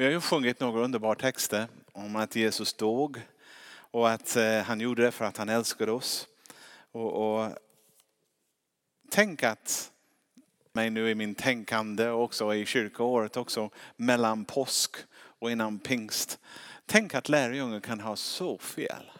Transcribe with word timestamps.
Vi 0.00 0.06
har 0.06 0.12
ju 0.12 0.20
sjungit 0.20 0.60
några 0.60 0.80
underbara 0.84 1.14
texter 1.14 1.68
om 1.92 2.16
att 2.16 2.36
Jesus 2.36 2.74
dog 2.74 3.20
och 3.72 4.10
att 4.10 4.36
eh, 4.36 4.60
han 4.60 4.80
gjorde 4.80 5.02
det 5.02 5.12
för 5.12 5.24
att 5.24 5.36
han 5.36 5.48
älskade 5.48 5.92
oss. 5.92 6.28
Och, 6.92 7.12
och 7.12 7.58
tänk 9.10 9.42
att 9.42 9.92
mig 10.72 10.90
nu 10.90 11.10
i 11.10 11.14
min 11.14 11.34
tänkande 11.34 12.08
och 12.08 12.22
också 12.22 12.54
i 12.54 12.66
kyrkoåret 12.66 13.36
också 13.36 13.70
mellan 13.96 14.44
påsk 14.44 14.96
och 15.12 15.50
innan 15.50 15.78
pingst. 15.78 16.38
Tänk 16.86 17.14
att 17.14 17.28
lärjungar 17.28 17.80
kan 17.80 18.00
ha 18.00 18.16
så 18.16 18.58
fel. 18.58 19.10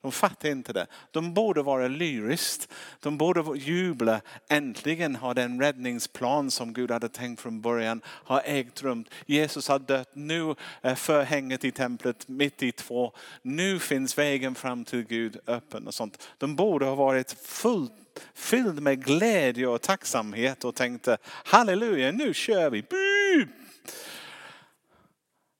De 0.00 0.12
fattar 0.12 0.48
inte 0.48 0.72
det. 0.72 0.86
De 1.10 1.34
borde 1.34 1.62
vara 1.62 1.88
lyriskt. 1.88 2.72
De 3.00 3.18
borde 3.18 3.58
jubla. 3.58 4.20
Äntligen 4.48 5.16
har 5.16 5.34
den 5.34 5.60
räddningsplan 5.60 6.50
som 6.50 6.72
Gud 6.72 6.90
hade 6.90 7.08
tänkt 7.08 7.40
från 7.40 7.60
början 7.60 8.00
har 8.06 8.42
ägt 8.44 8.82
rum. 8.82 9.04
Jesus 9.26 9.68
har 9.68 9.78
dött. 9.78 10.10
Nu 10.12 10.54
är 10.80 10.94
förhänget 10.94 11.64
i 11.64 11.70
templet 11.70 12.28
mitt 12.28 12.62
i 12.62 12.72
två. 12.72 13.12
Nu 13.42 13.78
finns 13.78 14.18
vägen 14.18 14.54
fram 14.54 14.84
till 14.84 15.02
Gud 15.02 15.38
öppen 15.46 15.86
och 15.86 15.94
sånt. 15.94 16.28
De 16.38 16.56
borde 16.56 16.84
ha 16.86 16.94
varit 16.94 17.32
fullt 17.32 17.92
fylld 18.34 18.82
med 18.82 19.04
glädje 19.04 19.66
och 19.66 19.82
tacksamhet 19.82 20.64
och 20.64 20.74
tänkte 20.74 21.18
halleluja, 21.24 22.12
nu 22.12 22.34
kör 22.34 22.70
vi. 22.70 22.84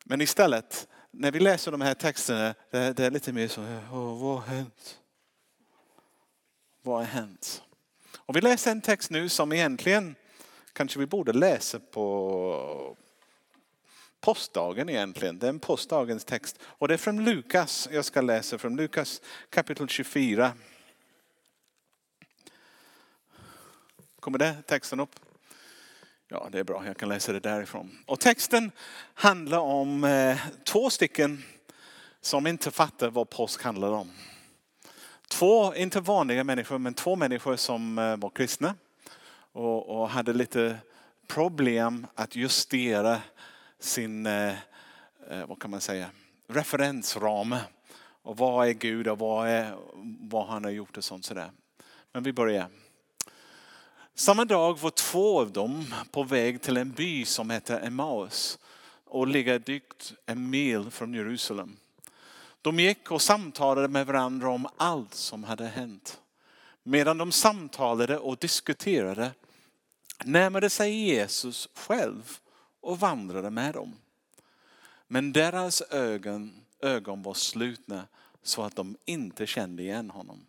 Men 0.04 0.20
istället 0.20 0.88
när 1.18 1.32
vi 1.32 1.40
läser 1.40 1.70
de 1.72 1.80
här 1.80 1.94
texterna, 1.94 2.54
det, 2.70 2.92
det 2.92 3.04
är 3.04 3.10
lite 3.10 3.32
mer 3.32 3.48
så, 3.48 3.60
oh, 3.62 4.22
vad 4.22 4.40
har 4.40 4.46
hänt? 4.46 4.98
Vad 6.82 6.96
har 6.96 7.04
hänt? 7.04 7.62
Och 8.16 8.36
vi 8.36 8.40
läser 8.40 8.70
en 8.70 8.80
text 8.80 9.10
nu 9.10 9.28
som 9.28 9.52
egentligen 9.52 10.14
kanske 10.72 10.98
vi 10.98 11.06
borde 11.06 11.32
läsa 11.32 11.80
på 11.80 12.96
påskdagen 14.20 14.88
egentligen. 14.88 15.38
Det 15.38 15.46
är 15.46 15.48
en 15.48 15.58
påskdagens 15.58 16.24
text. 16.24 16.58
Och 16.62 16.88
det 16.88 16.94
är 16.94 16.98
från 16.98 17.24
Lukas. 17.24 17.88
Jag 17.92 18.04
ska 18.04 18.20
läsa 18.20 18.58
från 18.58 18.76
Lukas 18.76 19.20
kapitel 19.50 19.88
24. 19.88 20.52
Kommer 24.20 24.38
den 24.38 24.62
texten 24.62 25.00
upp? 25.00 25.27
Ja, 26.30 26.48
det 26.52 26.58
är 26.58 26.64
bra. 26.64 26.86
Jag 26.86 26.96
kan 26.96 27.08
läsa 27.08 27.32
det 27.32 27.40
därifrån. 27.40 27.98
Och 28.06 28.20
texten 28.20 28.72
handlar 29.14 29.58
om 29.58 30.04
eh, 30.04 30.38
två 30.64 30.90
stycken 30.90 31.42
som 32.20 32.46
inte 32.46 32.70
fattar 32.70 33.10
vad 33.10 33.30
påsk 33.30 33.62
handlar 33.62 33.90
om. 33.90 34.10
Två, 35.28 35.74
inte 35.74 36.00
vanliga 36.00 36.44
människor, 36.44 36.78
men 36.78 36.94
två 36.94 37.16
människor 37.16 37.56
som 37.56 37.98
eh, 37.98 38.16
var 38.16 38.30
kristna 38.30 38.74
och, 39.52 40.00
och, 40.00 40.08
hade 40.08 40.32
lite 40.32 40.78
problem 41.26 42.06
att 42.14 42.36
justera 42.36 43.20
sin, 43.78 44.26
eh, 44.26 44.48
eh 45.30 45.46
vad 45.46 45.60
kan 45.60 45.70
man 45.70 45.80
säga, 45.80 46.10
referensram. 46.48 47.56
Och 48.22 48.36
vad 48.36 48.68
är 48.68 48.72
Gud 48.72 49.08
och 49.08 49.18
vad, 49.18 49.48
är, 49.48 49.76
vad 50.20 50.46
han 50.46 50.64
har 50.64 50.70
gjort 50.70 50.96
och 50.96 51.04
sånt 51.04 51.24
sådär. 51.24 51.50
Men 52.12 52.22
vi 52.22 52.32
börjar. 52.32 52.68
Samma 54.18 54.44
dag 54.44 54.78
var 54.78 54.90
två 54.90 55.40
av 55.40 55.52
dem 55.52 55.94
på 56.10 56.22
väg 56.22 56.62
till 56.62 56.76
en 56.76 56.92
by 56.92 57.24
som 57.24 57.50
hette 57.50 57.78
Emmaus 57.78 58.58
och 59.04 59.26
ligger 59.26 59.58
drygt 59.58 60.12
en 60.26 60.50
mil 60.50 60.90
från 60.90 61.14
Jerusalem. 61.14 61.76
De 62.62 62.78
gick 62.78 63.10
och 63.10 63.22
samtalade 63.22 63.88
med 63.88 64.06
varandra 64.06 64.48
om 64.48 64.68
allt 64.76 65.14
som 65.14 65.44
hade 65.44 65.66
hänt. 65.66 66.20
Medan 66.82 67.18
de 67.18 67.32
samtalade 67.32 68.18
och 68.18 68.38
diskuterade 68.38 69.30
närmade 70.24 70.70
sig 70.70 70.92
Jesus 70.92 71.68
själv 71.74 72.38
och 72.80 73.00
vandrade 73.00 73.50
med 73.50 73.74
dem. 73.74 73.96
Men 75.08 75.32
deras 75.32 75.82
ögon, 75.82 76.60
ögon 76.82 77.22
var 77.22 77.34
slutna 77.34 78.06
så 78.42 78.62
att 78.62 78.76
de 78.76 78.96
inte 79.04 79.46
kände 79.46 79.82
igen 79.82 80.10
honom. 80.10 80.46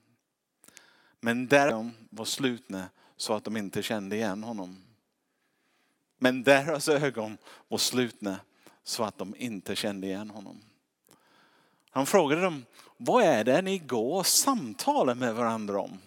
Men 1.19 1.47
deras 1.47 1.71
ögon 1.71 1.93
var 2.09 2.25
slutna 2.25 2.89
så 3.19 3.33
att 3.33 3.43
de 3.43 3.57
inte 3.57 3.83
kände 3.83 4.15
igen 4.15 4.43
honom. 4.43 4.83
Men 6.17 6.43
deras 6.43 6.89
ögon 6.89 7.37
var 7.67 7.77
slutna 7.77 8.39
så 8.83 9.03
att 9.03 9.17
de 9.17 9.35
inte 9.37 9.75
kände 9.75 10.07
igen 10.07 10.29
honom. 10.29 10.61
Han 11.89 12.05
frågade 12.05 12.41
dem, 12.41 12.65
vad 12.97 13.23
är 13.23 13.43
det 13.43 13.61
ni 13.61 13.77
går 13.77 14.19
och 14.19 14.27
samtalar 14.27 15.15
med 15.15 15.35
varandra 15.35 15.79
om? 15.81 15.99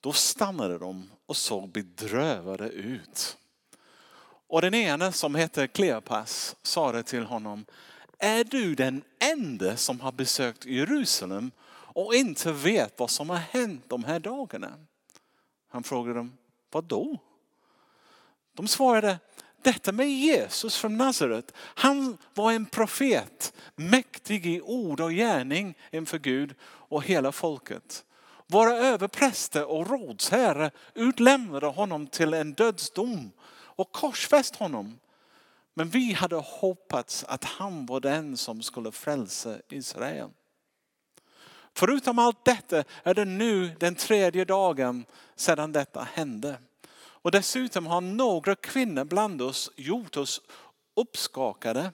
Då 0.00 0.12
stannade 0.12 0.78
de 0.78 1.10
och 1.26 1.36
såg 1.36 1.68
bedrövade 1.68 2.68
ut. 2.68 3.36
Och 4.46 4.60
den 4.60 4.74
ene 4.74 5.12
som 5.12 5.34
hette 5.34 5.66
Kleopas 5.66 6.56
sa 6.62 6.92
det 6.92 7.02
till 7.02 7.24
honom, 7.24 7.64
är 8.18 8.44
du 8.44 8.74
den 8.74 9.02
enda 9.18 9.76
som 9.76 10.00
har 10.00 10.12
besökt 10.12 10.66
Jerusalem 10.66 11.50
och 11.70 12.14
inte 12.14 12.52
vet 12.52 12.98
vad 12.98 13.10
som 13.10 13.30
har 13.30 13.36
hänt 13.36 13.84
de 13.88 14.04
här 14.04 14.20
dagarna? 14.20 14.78
Han 15.70 15.82
frågade 15.82 16.18
dem, 16.18 16.38
vad 16.70 16.84
då? 16.84 17.18
De 18.52 18.68
svarade, 18.68 19.18
detta 19.62 19.92
med 19.92 20.10
Jesus 20.10 20.76
från 20.76 20.96
Nasaret. 20.96 21.52
Han 21.56 22.18
var 22.34 22.52
en 22.52 22.66
profet, 22.66 23.52
mäktig 23.76 24.46
i 24.46 24.60
ord 24.60 25.00
och 25.00 25.10
gärning 25.10 25.74
inför 25.90 26.18
Gud 26.18 26.54
och 26.62 27.04
hela 27.04 27.32
folket. 27.32 28.04
Våra 28.46 28.72
överpräster 28.72 29.64
och 29.64 29.90
rådsherre 29.90 30.70
utlämnade 30.94 31.66
honom 31.66 32.06
till 32.06 32.34
en 32.34 32.52
dödsdom 32.52 33.30
och 33.52 33.92
korsfäst 33.92 34.56
honom. 34.56 34.98
Men 35.74 35.88
vi 35.88 36.12
hade 36.12 36.36
hoppats 36.36 37.24
att 37.24 37.44
han 37.44 37.86
var 37.86 38.00
den 38.00 38.36
som 38.36 38.62
skulle 38.62 38.92
frälsa 38.92 39.56
Israel. 39.68 40.30
Förutom 41.80 42.18
allt 42.18 42.44
detta 42.44 42.84
är 43.02 43.14
det 43.14 43.24
nu 43.24 43.76
den 43.78 43.94
tredje 43.94 44.44
dagen 44.44 45.04
sedan 45.36 45.72
detta 45.72 46.08
hände. 46.12 46.58
Och 46.92 47.30
dessutom 47.30 47.86
har 47.86 48.00
några 48.00 48.54
kvinnor 48.54 49.04
bland 49.04 49.42
oss 49.42 49.70
gjort 49.76 50.16
oss 50.16 50.40
uppskakade. 50.96 51.92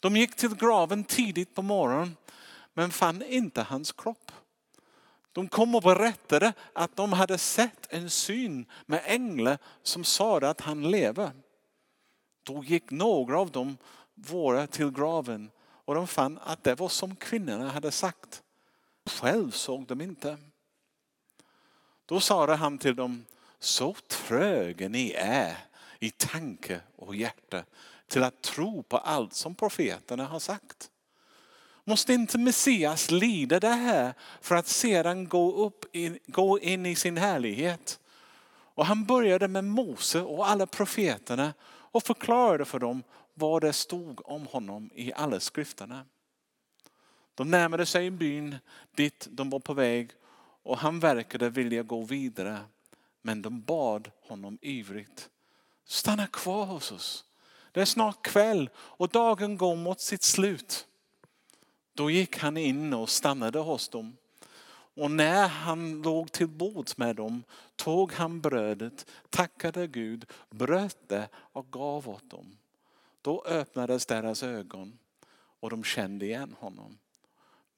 De 0.00 0.16
gick 0.16 0.36
till 0.36 0.54
graven 0.54 1.04
tidigt 1.04 1.54
på 1.54 1.62
morgonen 1.62 2.16
men 2.74 2.90
fann 2.90 3.22
inte 3.22 3.62
hans 3.62 3.92
kropp. 3.92 4.32
De 5.32 5.48
kom 5.48 5.74
och 5.74 5.82
berättade 5.82 6.52
att 6.72 6.96
de 6.96 7.12
hade 7.12 7.38
sett 7.38 7.92
en 7.92 8.10
syn 8.10 8.66
med 8.86 9.02
änglar 9.04 9.58
som 9.82 10.04
sade 10.04 10.50
att 10.50 10.60
han 10.60 10.90
lever. 10.90 11.30
Då 12.42 12.64
gick 12.64 12.90
några 12.90 13.40
av 13.40 13.50
dem 13.50 13.76
våra 14.14 14.66
till 14.66 14.90
graven 14.90 15.50
och 15.60 15.94
de 15.94 16.06
fann 16.06 16.38
att 16.44 16.64
det 16.64 16.74
var 16.74 16.88
som 16.88 17.16
kvinnorna 17.16 17.70
hade 17.70 17.90
sagt. 17.90 18.42
Själv 19.08 19.50
såg 19.50 19.86
de 19.86 20.00
inte. 20.00 20.38
Då 22.06 22.20
sade 22.20 22.54
han 22.54 22.78
till 22.78 22.96
dem, 22.96 23.24
så 23.58 23.94
tröga 24.08 24.88
ni 24.88 25.10
är 25.18 25.56
i 25.98 26.10
tanke 26.10 26.80
och 26.96 27.16
hjärta 27.16 27.64
till 28.08 28.22
att 28.22 28.42
tro 28.42 28.82
på 28.82 28.98
allt 28.98 29.34
som 29.34 29.54
profeterna 29.54 30.24
har 30.24 30.38
sagt. 30.38 30.90
Måste 31.84 32.12
inte 32.12 32.38
Messias 32.38 33.10
lida 33.10 33.60
det 33.60 33.68
här 33.68 34.14
för 34.40 34.54
att 34.54 34.66
sedan 34.66 35.28
gå, 35.28 35.52
upp 35.52 35.96
in, 35.96 36.18
gå 36.26 36.58
in 36.58 36.86
i 36.86 36.94
sin 36.96 37.16
härlighet? 37.16 38.00
Och 38.50 38.86
han 38.86 39.04
började 39.04 39.48
med 39.48 39.64
Mose 39.64 40.20
och 40.20 40.48
alla 40.48 40.66
profeterna 40.66 41.54
och 41.66 42.02
förklarade 42.02 42.64
för 42.64 42.78
dem 42.78 43.02
vad 43.34 43.62
det 43.62 43.72
stod 43.72 44.28
om 44.28 44.46
honom 44.46 44.90
i 44.94 45.12
alla 45.12 45.40
skrifterna. 45.40 46.04
De 47.38 47.50
närmade 47.50 47.86
sig 47.86 48.10
byn 48.10 48.56
dit 48.94 49.28
de 49.30 49.50
var 49.50 49.58
på 49.60 49.74
väg 49.74 50.10
och 50.62 50.78
han 50.78 51.00
verkade 51.00 51.50
vilja 51.50 51.82
gå 51.82 52.02
vidare. 52.02 52.58
Men 53.22 53.42
de 53.42 53.60
bad 53.60 54.10
honom 54.28 54.58
ivrigt. 54.62 55.30
Stanna 55.84 56.26
kvar 56.26 56.66
hos 56.66 56.92
oss. 56.92 57.24
Det 57.72 57.80
är 57.80 57.84
snart 57.84 58.22
kväll 58.22 58.70
och 58.76 59.08
dagen 59.08 59.56
går 59.56 59.76
mot 59.76 60.00
sitt 60.00 60.22
slut. 60.22 60.86
Då 61.94 62.10
gick 62.10 62.38
han 62.38 62.56
in 62.56 62.94
och 62.94 63.08
stannade 63.08 63.58
hos 63.58 63.88
dem. 63.88 64.16
Och 64.94 65.10
när 65.10 65.48
han 65.48 66.02
låg 66.02 66.32
till 66.32 66.48
bords 66.48 66.96
med 66.96 67.16
dem 67.16 67.44
tog 67.76 68.12
han 68.12 68.40
brödet, 68.40 69.10
tackade 69.30 69.86
Gud, 69.86 70.24
bröt 70.50 71.08
det 71.08 71.28
och 71.34 71.70
gav 71.70 72.08
åt 72.08 72.30
dem. 72.30 72.58
Då 73.22 73.42
öppnades 73.42 74.06
deras 74.06 74.42
ögon 74.42 74.98
och 75.60 75.70
de 75.70 75.84
kände 75.84 76.26
igen 76.26 76.56
honom. 76.58 76.98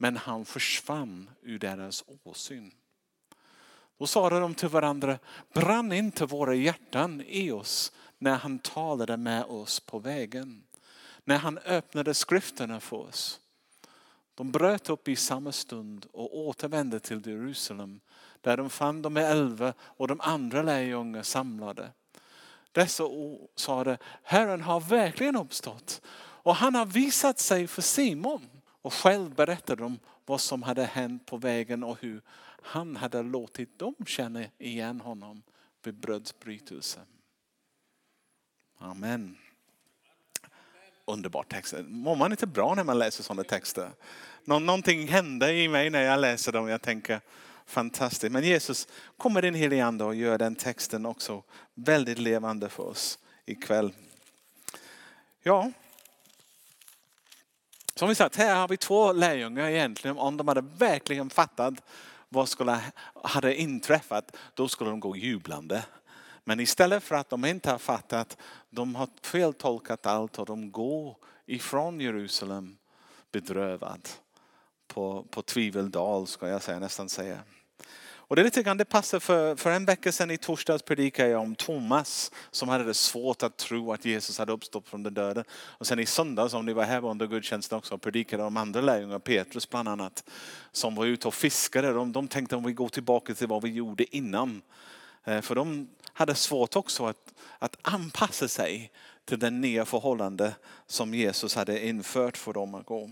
Men 0.02 0.16
han 0.16 0.44
försvann 0.44 1.30
ur 1.42 1.58
deras 1.58 2.04
åsyn. 2.22 2.72
Då 3.98 4.06
sa 4.06 4.30
de 4.30 4.54
till 4.54 4.68
varandra, 4.68 5.18
brann 5.52 5.92
inte 5.92 6.26
våra 6.26 6.54
hjärtan 6.54 7.22
i 7.26 7.50
oss 7.50 7.92
när 8.18 8.36
han 8.36 8.58
talade 8.58 9.16
med 9.16 9.44
oss 9.44 9.80
på 9.80 9.98
vägen? 9.98 10.62
När 11.24 11.38
han 11.38 11.58
öppnade 11.58 12.14
skrifterna 12.14 12.80
för 12.80 12.96
oss. 12.96 13.40
De 14.34 14.50
bröt 14.50 14.90
upp 14.90 15.08
i 15.08 15.16
samma 15.16 15.52
stund 15.52 16.06
och 16.12 16.38
återvände 16.38 17.00
till 17.00 17.26
Jerusalem 17.26 18.00
där 18.40 18.56
de 18.56 18.70
fann 18.70 19.02
de 19.02 19.16
elva 19.16 19.74
och 19.80 20.08
de 20.08 20.20
andra 20.20 20.62
lärjungarna 20.62 21.24
samlade. 21.24 21.92
Dessa 22.72 23.04
ord 23.04 23.48
sade, 23.56 23.98
Herren 24.22 24.62
har 24.62 24.80
verkligen 24.80 25.36
uppstått. 25.36 26.00
Och 26.42 26.56
han 26.56 26.74
har 26.74 26.86
visat 26.86 27.38
sig 27.38 27.66
för 27.66 27.82
Simon. 27.82 28.59
Och 28.82 28.92
själv 28.92 29.34
berättade 29.34 29.82
de 29.82 29.98
vad 30.26 30.40
som 30.40 30.62
hade 30.62 30.84
hänt 30.84 31.26
på 31.26 31.36
vägen 31.36 31.84
och 31.84 31.98
hur 32.00 32.22
han 32.62 32.96
hade 32.96 33.22
låtit 33.22 33.78
dem 33.78 33.94
känna 34.06 34.44
igen 34.58 35.00
honom 35.00 35.42
vid 35.82 35.94
brödsbrytelsen. 35.94 37.06
Amen. 38.78 39.36
Underbar 41.04 41.42
text. 41.42 41.74
Mår 41.88 42.16
man 42.16 42.30
inte 42.30 42.46
bra 42.46 42.74
när 42.74 42.84
man 42.84 42.98
läser 42.98 43.22
sådana 43.22 43.44
texter? 43.44 43.90
någonting 44.44 45.08
händer 45.08 45.52
i 45.52 45.68
mig 45.68 45.90
när 45.90 46.02
jag 46.02 46.20
läser 46.20 46.52
dem. 46.52 46.68
Jag 46.68 46.82
tänker 46.82 47.20
fantastiskt. 47.66 48.32
Men 48.32 48.44
Jesus 48.44 48.88
kommer 49.16 49.44
in 49.44 49.54
helig 49.54 49.80
ande 49.80 50.04
och 50.04 50.14
gör 50.14 50.38
den 50.38 50.54
texten 50.54 51.06
också 51.06 51.42
väldigt 51.74 52.18
levande 52.18 52.68
för 52.68 52.82
oss 52.82 53.18
ikväll. 53.44 53.92
Ja, 55.42 55.72
som 58.00 58.08
vi 58.08 58.14
sagt, 58.14 58.36
här 58.36 58.60
har 58.60 58.68
vi 58.68 58.76
två 58.76 59.12
lärjungar 59.12 59.68
egentligen. 59.68 60.18
Om 60.18 60.36
de 60.36 60.48
hade 60.48 60.60
verkligen 60.60 61.30
fattat 61.30 61.74
vad 62.28 62.48
skulle 62.48 62.80
hade 63.24 63.60
inträffat, 63.60 64.36
då 64.54 64.68
skulle 64.68 64.90
de 64.90 65.00
gå 65.00 65.16
jublande. 65.16 65.84
Men 66.44 66.60
istället 66.60 67.02
för 67.02 67.14
att 67.14 67.30
de 67.30 67.44
inte 67.44 67.70
har 67.70 67.78
fattat, 67.78 68.36
de 68.70 68.94
har 68.94 69.08
feltolkat 69.22 70.06
allt 70.06 70.38
och 70.38 70.46
de 70.46 70.72
går 70.72 71.16
ifrån 71.46 72.00
Jerusalem 72.00 72.76
bedrövad. 73.32 74.08
På, 74.86 75.26
på 75.30 75.42
tviveldal 75.42 76.26
ska 76.26 76.48
jag 76.48 76.62
säga, 76.62 76.78
nästan 76.78 77.08
säga. 77.08 77.38
Och 78.30 78.36
det 78.36 78.42
är 78.42 78.44
lite 78.44 78.62
grann, 78.62 78.76
det 78.76 78.84
passar 78.84 79.20
för, 79.20 79.56
för 79.56 79.70
en 79.70 79.84
vecka 79.84 80.12
sedan 80.12 80.30
i 80.30 80.38
torsdags 80.38 80.82
predikade 80.82 81.28
jag 81.28 81.40
om 81.42 81.54
Thomas 81.54 82.32
som 82.50 82.68
hade 82.68 82.84
det 82.84 82.94
svårt 82.94 83.42
att 83.42 83.56
tro 83.56 83.92
att 83.92 84.04
Jesus 84.04 84.38
hade 84.38 84.52
uppstått 84.52 84.88
från 84.88 85.02
den 85.02 85.14
döden. 85.14 85.44
Och 85.52 85.86
sen 85.86 85.98
i 85.98 86.06
söndags, 86.06 86.54
om 86.54 86.66
ni 86.66 86.72
var 86.72 86.84
här 86.84 87.04
under 87.04 87.26
gudstjänsten 87.26 87.78
också, 87.78 87.98
predikade 87.98 88.42
om 88.42 88.56
andra 88.56 88.80
lärjungar, 88.80 89.18
Petrus 89.18 89.70
bland 89.70 89.88
annat, 89.88 90.30
som 90.72 90.94
var 90.94 91.06
ute 91.06 91.28
och 91.28 91.34
fiskade. 91.34 91.92
De, 91.92 92.12
de 92.12 92.28
tänkte 92.28 92.56
om 92.56 92.64
vi 92.64 92.72
går 92.72 92.88
tillbaka 92.88 93.34
till 93.34 93.46
vad 93.46 93.62
vi 93.62 93.70
gjorde 93.70 94.16
innan. 94.16 94.62
Eh, 95.24 95.40
för 95.40 95.54
de 95.54 95.88
hade 96.12 96.34
svårt 96.34 96.76
också 96.76 97.06
att, 97.06 97.34
att 97.58 97.76
anpassa 97.82 98.48
sig 98.48 98.92
till 99.24 99.38
den 99.38 99.60
nya 99.60 99.84
förhållande 99.84 100.54
som 100.86 101.14
Jesus 101.14 101.54
hade 101.54 101.86
infört 101.86 102.36
för 102.36 102.52
dem 102.52 102.74
att 102.74 102.86
gå. 102.86 103.10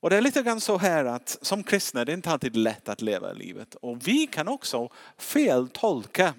Och 0.00 0.10
det 0.10 0.16
är 0.16 0.20
lite 0.20 0.42
grann 0.42 0.60
så 0.60 0.78
här 0.78 1.04
att 1.04 1.38
som 1.42 1.62
kristna 1.62 2.04
det 2.04 2.12
är 2.12 2.16
inte 2.16 2.30
alltid 2.30 2.56
lätt 2.56 2.88
att 2.88 3.00
leva 3.00 3.32
livet. 3.32 3.74
Och 3.74 4.08
vi 4.08 4.26
kan 4.26 4.48
också 4.48 4.88
feltolka 5.16 6.34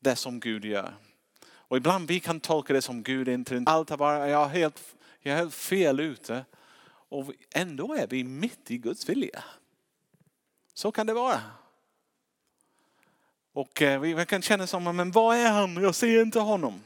det 0.00 0.16
som 0.16 0.40
Gud 0.40 0.64
gör. 0.64 0.94
Och 1.50 1.76
ibland 1.76 2.08
vi 2.08 2.20
kan 2.20 2.40
tolka 2.40 2.72
det 2.72 2.82
som 2.82 3.02
Gud 3.02 3.28
inte 3.28 3.62
allt 3.66 3.90
har 3.90 3.96
varit, 3.96 4.30
jag 4.30 4.44
är 4.44 4.48
helt, 4.48 4.94
jag 5.20 5.32
är 5.34 5.38
helt 5.38 5.54
fel 5.54 6.00
ute. 6.00 6.44
Och 7.08 7.32
ändå 7.54 7.94
är 7.94 8.06
vi 8.06 8.24
mitt 8.24 8.70
i 8.70 8.78
Guds 8.78 9.08
vilja. 9.08 9.44
Så 10.74 10.92
kan 10.92 11.06
det 11.06 11.14
vara. 11.14 11.40
Och 13.52 13.82
eh, 13.82 14.00
vi 14.00 14.26
kan 14.26 14.42
känna 14.42 14.66
som, 14.66 14.96
men 14.96 15.10
vad 15.10 15.36
är 15.36 15.50
han? 15.50 15.74
Jag 15.74 15.94
ser 15.94 16.22
inte 16.22 16.40
honom. 16.40 16.80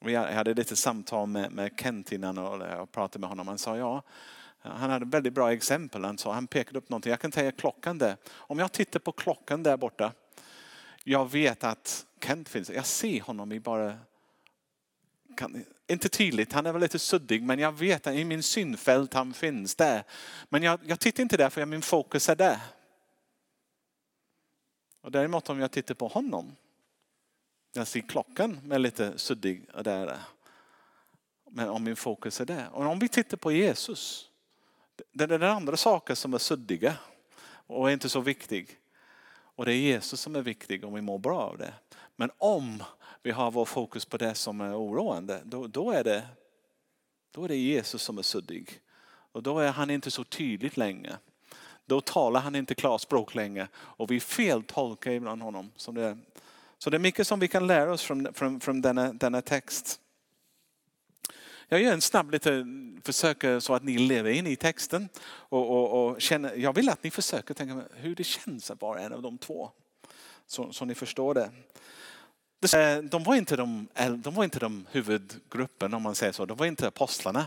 Vi 0.00 0.14
hade 0.14 0.54
lite 0.54 0.76
samtal 0.76 1.28
med, 1.28 1.52
med 1.52 1.70
Kent 1.76 2.12
innan 2.12 2.38
och 2.38 2.66
jag 2.66 2.92
pratade 2.92 3.20
med 3.20 3.28
honom. 3.28 3.48
Han 3.48 3.58
sa 3.58 3.76
ja, 3.76 4.02
han 4.58 4.90
hade 4.90 5.06
väldigt 5.06 5.32
bra 5.32 5.52
exempel. 5.52 6.04
Han, 6.04 6.18
sa, 6.18 6.32
han 6.32 6.46
pekade 6.46 6.78
upp 6.78 6.88
någonting. 6.88 7.10
Jag 7.10 7.20
kan 7.20 7.32
säga 7.32 7.52
klockan 7.52 7.98
där. 7.98 8.16
Om 8.28 8.58
jag 8.58 8.72
tittar 8.72 9.00
på 9.00 9.12
klockan 9.12 9.62
där 9.62 9.76
borta. 9.76 10.12
Jag 11.04 11.30
vet 11.30 11.64
att 11.64 12.06
Kent 12.20 12.48
finns. 12.48 12.70
Jag 12.70 12.86
ser 12.86 13.20
honom 13.20 13.52
i 13.52 13.60
bara 13.60 13.98
kan, 15.36 15.64
inte 15.86 16.08
tydligt, 16.08 16.52
han 16.52 16.66
är 16.66 16.72
väl 16.72 16.82
lite 16.82 16.98
suddig 16.98 17.42
men 17.42 17.58
jag 17.58 17.72
vet 17.72 18.06
att 18.06 18.14
i 18.14 18.24
min 18.24 18.42
synfält 18.42 19.14
han 19.14 19.32
finns 19.32 19.74
där. 19.74 20.04
Men 20.48 20.62
jag, 20.62 20.80
jag 20.84 21.00
tittar 21.00 21.22
inte 21.22 21.36
där 21.36 21.50
för 21.50 21.66
min 21.66 21.82
fokus 21.82 22.28
är 22.28 22.36
där. 22.36 22.58
Och 25.00 25.10
däremot 25.10 25.50
om 25.50 25.60
jag 25.60 25.70
tittar 25.70 25.94
på 25.94 26.08
honom 26.08 26.56
jag 27.72 27.86
ser 27.86 28.00
klockan 28.00 28.60
med 28.64 28.80
lite 28.80 29.18
suddig 29.18 29.66
där. 29.84 30.18
Men 31.50 31.68
om 31.68 31.84
min 31.84 31.96
fokus 31.96 32.40
är 32.40 32.44
där. 32.44 32.68
Och 32.72 32.86
om 32.86 32.98
vi 32.98 33.08
tittar 33.08 33.36
på 33.36 33.52
Jesus. 33.52 34.30
Det 35.12 35.24
är 35.24 35.28
den 35.28 35.42
andra 35.42 35.76
saker 35.76 36.14
som 36.14 36.34
är 36.34 36.38
suddiga 36.38 36.96
och 37.66 37.90
inte 37.90 38.08
så 38.08 38.20
viktig. 38.20 38.78
Och 39.54 39.64
det 39.64 39.72
är 39.72 39.76
Jesus 39.76 40.20
som 40.20 40.36
är 40.36 40.42
viktig 40.42 40.84
om 40.84 40.94
vi 40.94 41.00
mår 41.00 41.18
bra 41.18 41.40
av 41.40 41.58
det. 41.58 41.74
Men 42.16 42.30
om 42.38 42.82
vi 43.22 43.30
har 43.30 43.50
vår 43.50 43.64
fokus 43.64 44.04
på 44.04 44.16
det 44.16 44.34
som 44.34 44.60
är 44.60 44.78
oroande, 44.78 45.40
då, 45.44 45.66
då, 45.66 45.90
är, 45.90 46.04
det, 46.04 46.26
då 47.30 47.44
är 47.44 47.48
det 47.48 47.56
Jesus 47.56 48.02
som 48.02 48.18
är 48.18 48.22
suddig. 48.22 48.80
Och 49.32 49.42
då 49.42 49.58
är 49.58 49.72
han 49.72 49.90
inte 49.90 50.10
så 50.10 50.24
tydligt 50.24 50.76
längre. 50.76 51.18
Då 51.86 52.00
talar 52.00 52.40
han 52.40 52.54
inte 52.54 52.74
klarspråk 52.74 53.34
längre 53.34 53.68
och 53.74 54.10
vi 54.10 54.20
feltolkar 54.20 55.10
ibland 55.10 55.42
honom. 55.42 55.70
Som 55.76 55.94
det 55.94 56.18
så 56.82 56.90
det 56.90 56.96
är 56.96 56.98
mycket 56.98 57.26
som 57.26 57.40
vi 57.40 57.48
kan 57.48 57.66
lära 57.66 57.92
oss 57.92 58.02
från, 58.02 58.34
från, 58.34 58.60
från 58.60 58.80
denna, 58.80 59.12
denna 59.12 59.42
text. 59.42 60.00
Jag 61.68 61.82
gör 61.82 61.92
en 61.92 62.00
snabb 62.00 62.30
liten 62.30 63.00
försök 63.04 63.44
så 63.60 63.74
att 63.74 63.82
ni 63.82 63.98
lever 63.98 64.30
in 64.30 64.46
i 64.46 64.56
texten. 64.56 65.08
Och, 65.24 65.70
och, 65.70 66.06
och 66.06 66.20
känner, 66.20 66.54
jag 66.54 66.72
vill 66.72 66.88
att 66.88 67.02
ni 67.02 67.10
försöker 67.10 67.54
tänka 67.54 67.82
hur 67.94 68.14
det 68.14 68.24
känns 68.24 68.70
att 68.70 68.80
vara 68.80 69.00
en 69.00 69.12
av 69.12 69.22
de 69.22 69.38
två. 69.38 69.70
Så, 70.46 70.72
så 70.72 70.84
ni 70.84 70.94
förstår 70.94 71.34
det. 71.34 71.50
Eh, 72.78 73.02
de 73.02 73.24
var, 73.24 73.34
inte 73.34 73.56
de, 73.56 73.88
de 74.16 74.34
var 74.34 74.44
inte 74.44 74.58
de 74.58 74.86
huvudgruppen 74.90 75.94
om 75.94 76.02
man 76.02 76.14
säger 76.14 76.32
så. 76.32 76.46
De 76.46 76.56
var 76.56 76.66
inte 76.66 76.88
apostlarna. 76.88 77.46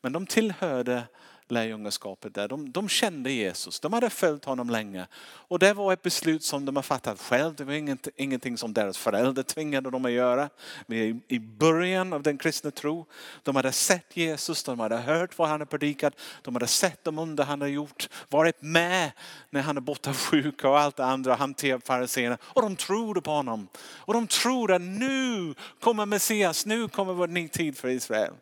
Men 0.00 0.12
de 0.12 0.26
tillhörde 0.26 1.02
lärjungaskapet 1.50 2.34
där. 2.34 2.48
De, 2.48 2.72
de 2.72 2.88
kände 2.88 3.30
Jesus, 3.30 3.80
de 3.80 3.92
hade 3.92 4.10
följt 4.10 4.44
honom 4.44 4.70
länge. 4.70 5.06
Och 5.24 5.58
det 5.58 5.72
var 5.72 5.92
ett 5.92 6.02
beslut 6.02 6.42
som 6.44 6.64
de 6.64 6.76
har 6.76 6.82
fattat 6.82 7.20
själv. 7.20 7.54
Det 7.54 7.64
var 7.64 7.72
inget, 7.72 8.08
ingenting 8.16 8.58
som 8.58 8.72
deras 8.72 8.98
föräldrar 8.98 9.42
tvingade 9.42 9.90
dem 9.90 10.04
att 10.04 10.10
göra. 10.10 10.48
Men 10.86 11.22
i 11.28 11.38
början 11.38 12.12
av 12.12 12.22
den 12.22 12.38
kristna 12.38 12.70
tro. 12.70 13.06
De 13.42 13.56
hade 13.56 13.72
sett 13.72 14.16
Jesus, 14.16 14.64
de 14.64 14.80
hade 14.80 14.96
hört 14.96 15.38
vad 15.38 15.48
han 15.48 15.60
hade 15.60 15.70
predikat. 15.70 16.14
De 16.42 16.54
hade 16.54 16.66
sett 16.66 17.04
de 17.04 17.18
under 17.18 17.44
han 17.44 17.60
hade 17.60 17.72
gjort. 17.72 18.08
Varit 18.28 18.62
med 18.62 19.12
när 19.50 19.62
han 19.62 19.76
är 19.76 19.80
borta 19.80 20.14
sjuka 20.14 20.68
och 20.68 20.78
allt 20.78 20.96
det 20.96 21.04
andra. 21.04 21.34
Hanterat 21.34 21.86
fariséerna. 21.86 22.38
Och 22.42 22.62
de 22.62 22.76
trodde 22.76 23.20
på 23.20 23.30
honom. 23.30 23.68
Och 23.78 24.14
de 24.14 24.26
trodde 24.26 24.74
att 24.74 24.82
nu 24.82 25.54
kommer 25.80 26.06
Messias, 26.06 26.66
nu 26.66 26.88
kommer 26.88 27.12
vår 27.12 27.28
ny 27.28 27.48
tid 27.48 27.78
för 27.78 27.88
Israel. 27.88 28.32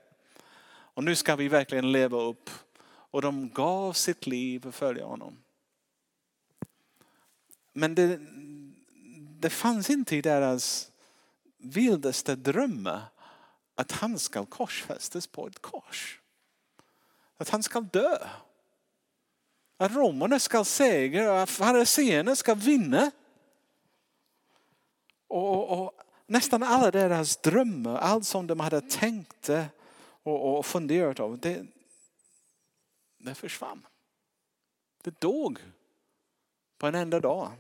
Och 0.95 1.05
nu 1.05 1.17
ska 1.17 1.37
vi 1.37 1.49
verkligen 1.49 1.93
leva 1.93 2.21
upp 2.21 2.51
och 3.15 3.23
de 3.23 3.49
gav 3.49 3.93
sitt 3.93 4.27
liv 4.27 4.61
för 4.61 4.69
att 4.69 4.75
följa 4.75 5.05
honom. 5.05 5.37
Men 7.73 7.95
det, 7.95 8.21
det 9.41 9.51
fanns 9.51 9.91
inte 9.91 10.17
i 10.17 10.21
deras 10.21 10.93
vildaste 11.57 12.37
drömmar 12.37 13.03
att 13.75 13.93
han 13.93 14.19
ska 14.19 14.47
korsfästas 14.47 15.27
på 15.27 15.47
ett 15.47 15.63
kors. 15.63 16.21
Att 17.37 17.49
han 17.49 17.63
ska 17.63 17.81
dö. 17.81 18.19
Att 19.77 19.93
romarna 19.93 20.39
ska 20.39 20.65
segra, 20.65 21.33
och 21.33 21.43
att 21.43 21.51
fariséerna 21.51 22.37
ska 22.37 22.55
vinna. 22.55 23.11
Och, 25.27 25.51
och, 25.51 25.85
och, 25.85 25.93
nästan 26.27 26.63
alla 26.63 26.91
deras 26.91 27.37
drömmar, 27.37 27.97
allt 27.97 28.27
som 28.27 28.47
de 28.47 28.61
hade 28.61 28.81
tänkt 28.81 29.51
och, 30.23 30.59
och 30.59 30.67
funderat 30.67 31.21
över, 31.21 31.37
det, 31.37 31.67
det 33.25 33.35
försvann. 33.35 33.87
Det 35.03 35.21
dog 35.21 35.59
på 36.79 36.87
en 36.87 36.95
enda 36.95 37.21
dag 37.21 37.53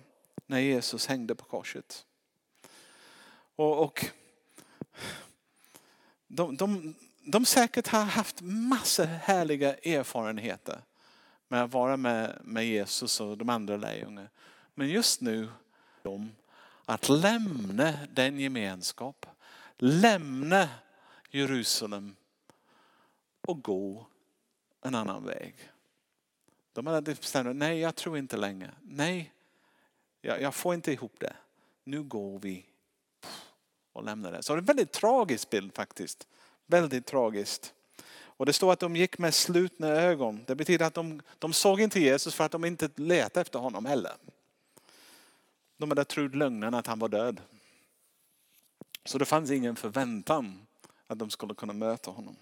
när 0.47 0.59
Jesus 0.59 1.06
hängde 1.06 1.35
på 1.35 1.44
korset. 1.44 2.06
Och, 3.56 3.85
och 3.85 4.06
de, 6.26 6.56
de, 6.56 6.94
de 7.25 7.44
säkert 7.44 7.88
har 7.88 8.04
haft 8.04 8.40
massor 8.40 9.04
härliga 9.04 9.75
erfarenheter 9.75 10.80
med 11.49 11.62
att 11.64 11.73
vara 11.73 11.97
med, 11.97 12.38
med 12.44 12.66
Jesus 12.66 13.21
och 13.21 13.38
de 13.38 13.49
andra 13.49 13.76
lärjungarna. 13.76 14.28
Men 14.75 14.88
just 14.88 15.21
nu, 15.21 15.49
de, 16.02 16.33
att 16.85 17.09
lämna 17.09 17.92
den 18.12 18.40
gemenskap, 18.40 19.26
lämna 19.78 20.68
Jerusalem 21.30 22.16
och 23.40 23.62
gå 23.62 24.06
en 24.85 24.95
annan 24.95 25.25
väg. 25.25 25.55
De 26.73 26.87
hade 26.87 27.07
typ 27.12 27.21
bestämt 27.21 27.57
nej 27.57 27.79
jag 27.79 27.95
tror 27.95 28.19
inte 28.19 28.37
längre. 28.37 28.71
Nej, 28.83 29.33
jag, 30.21 30.43
jag 30.43 30.55
får 30.55 30.75
inte 30.75 30.93
ihop 30.93 31.14
det. 31.19 31.33
Nu 31.85 32.03
går 32.03 32.38
vi 32.38 32.67
och 33.93 34.05
lämnar 34.05 34.33
det. 34.33 34.43
Så 34.43 34.53
det 34.53 34.57
är 34.57 34.61
en 34.61 34.64
väldigt 34.64 34.93
tragisk 34.93 35.50
bild 35.50 35.75
faktiskt. 35.75 36.29
Väldigt 36.67 37.07
tragiskt. 37.07 37.75
Och 38.37 38.47
det 38.47 38.53
står 38.53 38.73
att 38.73 38.81
de 38.81 38.97
gick 38.97 39.19
med 39.19 39.35
slutna 39.35 39.88
ögon. 39.88 40.45
Det 40.47 40.55
betyder 40.55 40.87
att 40.87 40.95
de, 40.95 41.23
de 41.38 41.53
såg 41.53 41.81
inte 41.81 42.00
Jesus 42.00 42.35
för 42.35 42.45
att 42.45 42.53
de 42.53 42.64
inte 42.64 42.88
letade 42.95 43.41
efter 43.41 43.59
honom 43.59 43.87
heller. 43.87 44.12
De 45.76 45.91
hade 45.91 46.05
trott 46.05 46.35
lögnen 46.35 46.75
att 46.75 46.87
han 46.87 46.99
var 46.99 47.09
död. 47.09 47.41
Så 49.05 49.19
det 49.19 49.25
fanns 49.25 49.50
ingen 49.50 49.76
förväntan 49.76 50.67
att 51.07 51.19
de 51.19 51.31
skulle 51.31 51.55
kunna 51.55 51.73
möta 51.73 52.11
honom. 52.11 52.37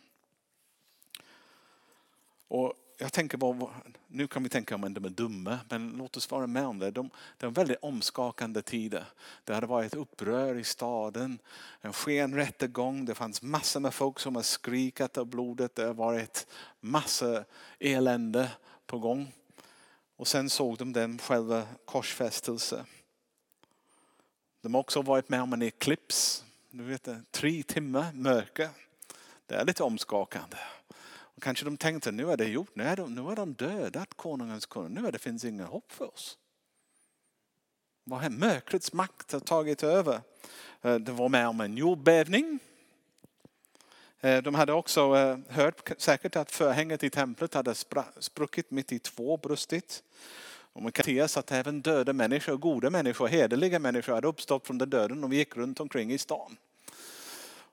Och 2.52 2.72
jag 2.98 3.12
tänker 3.12 3.38
bara, 3.38 3.70
nu 4.06 4.26
kan 4.26 4.42
vi 4.42 4.48
tänka 4.48 4.74
om 4.74 4.94
de 4.94 5.04
är 5.04 5.08
dumma, 5.08 5.58
men 5.68 5.94
låt 5.98 6.16
oss 6.16 6.30
vara 6.30 6.46
med 6.46 6.66
om 6.66 6.78
det. 6.78 6.90
De, 6.90 7.10
det 7.38 7.46
var 7.46 7.52
väldigt 7.52 7.78
omskakande 7.82 8.62
tider. 8.62 9.04
Det 9.44 9.54
hade 9.54 9.66
varit 9.66 9.94
upprör 9.94 10.58
i 10.58 10.64
staden, 10.64 11.38
en 11.80 11.92
skenrättegång, 11.92 13.04
det 13.04 13.14
fanns 13.14 13.42
massor 13.42 13.80
med 13.80 13.94
folk 13.94 14.20
som 14.20 14.36
har 14.36 14.42
skrikat 14.42 15.18
av 15.18 15.26
blodet, 15.26 15.74
det 15.74 15.84
har 15.84 15.94
varit 15.94 16.46
massor 16.80 17.44
elände 17.78 18.50
på 18.86 18.98
gång. 18.98 19.32
Och 20.16 20.28
sen 20.28 20.50
såg 20.50 20.78
de 20.78 20.92
den 20.92 21.18
själva 21.18 21.66
korsfästelse. 21.84 22.84
De 24.62 24.74
har 24.74 24.80
också 24.80 25.02
varit 25.02 25.28
med 25.28 25.42
om 25.42 25.52
en 25.52 25.62
eklips, 25.62 26.44
du 26.70 26.84
vet 26.84 27.08
tre 27.30 27.62
timmar 27.62 28.12
mörker. 28.12 28.68
Det 29.46 29.54
är 29.54 29.64
lite 29.64 29.82
omskakande. 29.82 30.56
Och 31.34 31.42
kanske 31.42 31.64
de 31.64 31.76
tänkte 31.76 32.12
nu 32.12 32.30
är 32.30 32.36
det 32.36 32.48
gjort, 32.48 32.76
nu 32.76 32.84
är 32.84 32.96
de, 32.96 33.14
nu 33.14 33.30
är 33.30 33.36
de 33.36 33.52
dödat 33.54 34.14
konungens 34.16 34.66
konung, 34.66 34.94
nu 34.94 35.06
är 35.06 35.12
det 35.12 35.18
finns 35.18 35.44
inget 35.44 35.66
hopp 35.66 35.92
för 35.92 36.14
oss. 36.14 36.38
Vad 38.04 38.24
är 38.24 38.30
mörkrets 38.30 38.92
makt 38.92 39.32
har 39.32 39.40
tagit 39.40 39.82
över? 39.82 40.20
Eh, 40.82 40.94
det 40.94 40.98
de 40.98 41.16
var 41.16 41.28
med 41.28 41.48
om 41.48 41.60
en 41.60 41.76
jordbävning. 41.76 42.58
Eh, 44.20 44.42
de 44.42 44.54
hade 44.54 44.72
också 44.72 45.16
eh, 45.16 45.38
hört 45.48 45.90
säkert 45.98 46.36
att 46.36 46.50
förhänget 46.50 47.04
i 47.04 47.10
templet 47.10 47.54
hade 47.54 47.74
spruckit 48.18 48.70
mitt 48.70 48.92
i 48.92 48.98
två, 48.98 49.36
brustit. 49.36 50.02
Och 50.72 50.82
man 50.82 50.92
kan 50.92 51.04
säga 51.04 51.24
att 51.24 51.52
även 51.52 51.82
döda 51.82 52.12
människor, 52.12 52.56
goda 52.56 52.90
människor, 52.90 53.28
hederliga 53.28 53.78
människor 53.78 54.12
hade 54.14 54.28
uppstått 54.28 54.66
från 54.66 54.78
den 54.78 54.90
döden 54.90 55.24
och 55.24 55.32
vi 55.32 55.36
gick 55.36 55.56
runt 55.56 55.80
omkring 55.80 56.12
i 56.12 56.18
stan. 56.18 56.56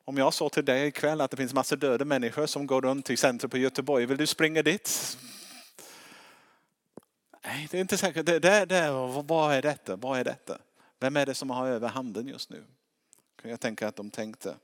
Om 0.10 0.18
jag 0.18 0.34
sa 0.34 0.50
till 0.50 0.66
dig 0.66 0.88
ikväll 0.88 1.22
att 1.22 1.32
det 1.32 1.38
finns 1.38 1.54
massor 1.54 1.76
döda 1.76 2.06
människor 2.06 2.46
som 2.46 2.68
går 2.68 2.82
runt 2.82 3.10
i 3.10 3.18
centrum 3.18 3.50
på 3.50 3.58
Göteborg, 3.58 4.06
vill 4.06 4.18
du 4.18 4.28
springa 4.28 4.62
dit? 4.62 5.18
Nej, 7.46 7.68
det 7.72 7.78
är 7.78 7.82
inte 7.82 7.98
säkert. 7.98 8.26
Det, 8.26 8.40
det, 8.40 8.66
det, 8.66 8.92
vad 9.26 9.54
är 9.54 9.62
detta? 9.62 9.96
Vad 9.96 10.20
är 10.20 10.24
detta? 10.24 10.58
Vem 11.00 11.18
är 11.18 11.26
det 11.26 11.34
som 11.34 11.50
har 11.50 11.68
överhanden 11.68 12.28
just 12.28 12.50
nu? 12.50 12.64
Jag 13.42 13.60
tänker 13.60 13.88
att 13.88 13.96
de 13.96 14.10
tänkte. 14.10 14.56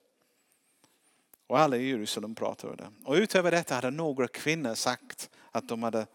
Och 1.48 1.60
alla 1.60 1.78
i 1.78 1.90
Jerusalem 1.90 2.36
pratade 2.36 2.76
det. 2.76 2.92
Och 3.04 3.14
utöver 3.14 3.52
detta 3.52 3.76
hade 3.76 3.92
några 3.92 4.28
kvinnor 4.28 4.76
sagt 4.76 5.30
att 5.52 5.68
de 5.68 5.84
hade 5.84 6.08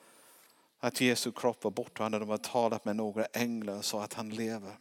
att 0.81 1.01
Jesu 1.01 1.33
kropp 1.33 1.65
var 1.65 1.71
borta. 1.71 2.09
De 2.09 2.29
hade 2.29 2.45
talat 2.45 2.85
med 2.85 2.97
några 2.97 3.25
änglar 3.25 3.77
och 3.77 3.85
sa 3.85 4.05
att 4.05 4.15
han 4.15 4.31
lever. 4.31 4.77